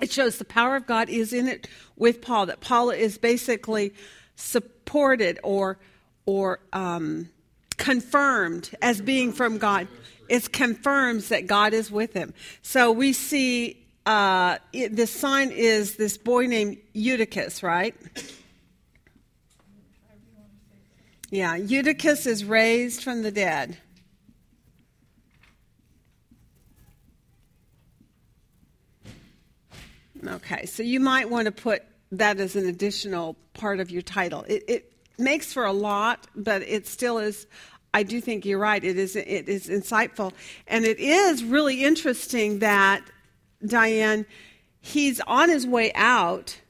It 0.00 0.10
shows 0.10 0.38
the 0.38 0.44
power 0.44 0.76
of 0.76 0.86
God 0.86 1.08
is 1.08 1.32
in 1.32 1.48
it 1.48 1.68
with 1.96 2.22
Paul. 2.22 2.46
That 2.46 2.60
Paul 2.60 2.90
is 2.90 3.18
basically 3.18 3.92
supported 4.36 5.38
or 5.42 5.78
or 6.26 6.60
um, 6.72 7.28
confirmed 7.76 8.70
as 8.80 9.00
being 9.00 9.32
from 9.32 9.58
God. 9.58 9.88
It 10.28 10.52
confirms 10.52 11.28
that 11.28 11.46
God 11.46 11.72
is 11.72 11.90
with 11.90 12.12
him. 12.12 12.34
So 12.62 12.92
we 12.92 13.12
see 13.12 13.84
uh, 14.06 14.58
it, 14.72 14.96
the 14.96 15.06
sign 15.06 15.50
is 15.50 15.96
this 15.96 16.16
boy 16.16 16.46
named 16.46 16.78
Eutychus, 16.94 17.62
right? 17.62 17.94
Yeah, 21.30 21.56
Eutychus 21.56 22.26
is 22.26 22.44
raised 22.44 23.02
from 23.02 23.22
the 23.22 23.30
dead. 23.30 23.78
Okay, 30.26 30.66
so 30.66 30.82
you 30.82 31.00
might 31.00 31.30
want 31.30 31.46
to 31.46 31.52
put 31.52 31.82
that 32.12 32.38
as 32.40 32.56
an 32.56 32.66
additional 32.66 33.36
part 33.54 33.80
of 33.80 33.90
your 33.90 34.02
title. 34.02 34.44
It, 34.48 34.64
it 34.68 34.92
makes 35.18 35.52
for 35.52 35.64
a 35.64 35.72
lot, 35.72 36.26
but 36.34 36.62
it 36.62 36.86
still 36.86 37.18
is. 37.18 37.46
I 37.92 38.02
do 38.02 38.20
think 38.20 38.44
you're 38.44 38.58
right. 38.58 38.82
It 38.82 38.98
is. 38.98 39.16
It 39.16 39.48
is 39.48 39.68
insightful, 39.68 40.32
and 40.66 40.84
it 40.84 40.98
is 40.98 41.44
really 41.44 41.84
interesting 41.84 42.60
that 42.60 43.02
Diane, 43.66 44.26
he's 44.80 45.20
on 45.20 45.48
his 45.48 45.66
way 45.66 45.92
out 45.94 46.60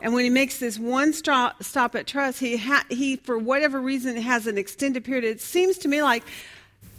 and 0.00 0.12
when 0.12 0.24
he 0.24 0.30
makes 0.30 0.58
this 0.58 0.78
one 0.78 1.12
stop, 1.12 1.62
stop 1.62 1.94
at 1.94 2.06
Troas, 2.06 2.38
he, 2.38 2.56
ha- 2.56 2.84
he, 2.90 3.16
for 3.16 3.38
whatever 3.38 3.80
reason, 3.80 4.16
has 4.16 4.46
an 4.46 4.58
extended 4.58 5.04
period. 5.04 5.24
It 5.24 5.40
seems 5.40 5.78
to 5.78 5.88
me 5.88 6.02
like 6.02 6.22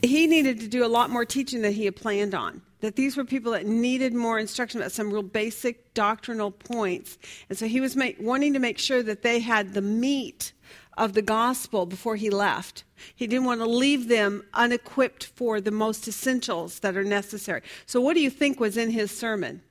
he 0.02 0.28
needed 0.28 0.60
to 0.62 0.68
do 0.68 0.84
a 0.84 0.88
lot 0.88 1.10
more 1.10 1.26
teaching 1.26 1.62
than 1.62 1.74
he 1.74 1.86
had 1.86 1.96
planned 1.96 2.34
on. 2.34 2.62
That 2.82 2.96
these 2.96 3.18
were 3.18 3.26
people 3.26 3.54
that 3.54 3.66
needed 3.66 4.14
more 4.14 4.38
instruction 4.38 4.80
about 4.80 4.92
some 4.92 5.12
real 5.12 5.24
basic 5.24 5.94
doctrinal 5.94 6.52
points. 6.52 7.18
And 7.50 7.58
so 7.58 7.68
he 7.68 7.82
was 7.82 7.96
make, 7.96 8.18
wanting 8.20 8.54
to 8.54 8.60
make 8.60 8.78
sure 8.78 9.02
that 9.04 9.24
they 9.24 9.40
had 9.40 9.74
the 9.74 9.82
meat 9.82 10.54
of 10.98 11.14
the 11.14 11.22
gospel 11.22 11.86
before 11.86 12.16
he 12.16 12.30
left. 12.30 12.84
He 13.16 13.28
didn't 13.28 13.46
want 13.46 13.62
to 13.62 13.70
leave 13.70 14.08
them 14.08 14.44
unequipped 14.54 15.26
for 15.26 15.62
the 15.62 15.72
most 15.72 16.08
essentials 16.08 16.80
that 16.80 16.98
are 16.98 17.04
necessary. 17.04 17.62
So, 17.86 18.02
what 18.02 18.16
do 18.16 18.22
you 18.22 18.30
think 18.30 18.60
was 18.60 18.78
in 18.78 18.92
his 18.92 19.12
sermon? 19.12 19.62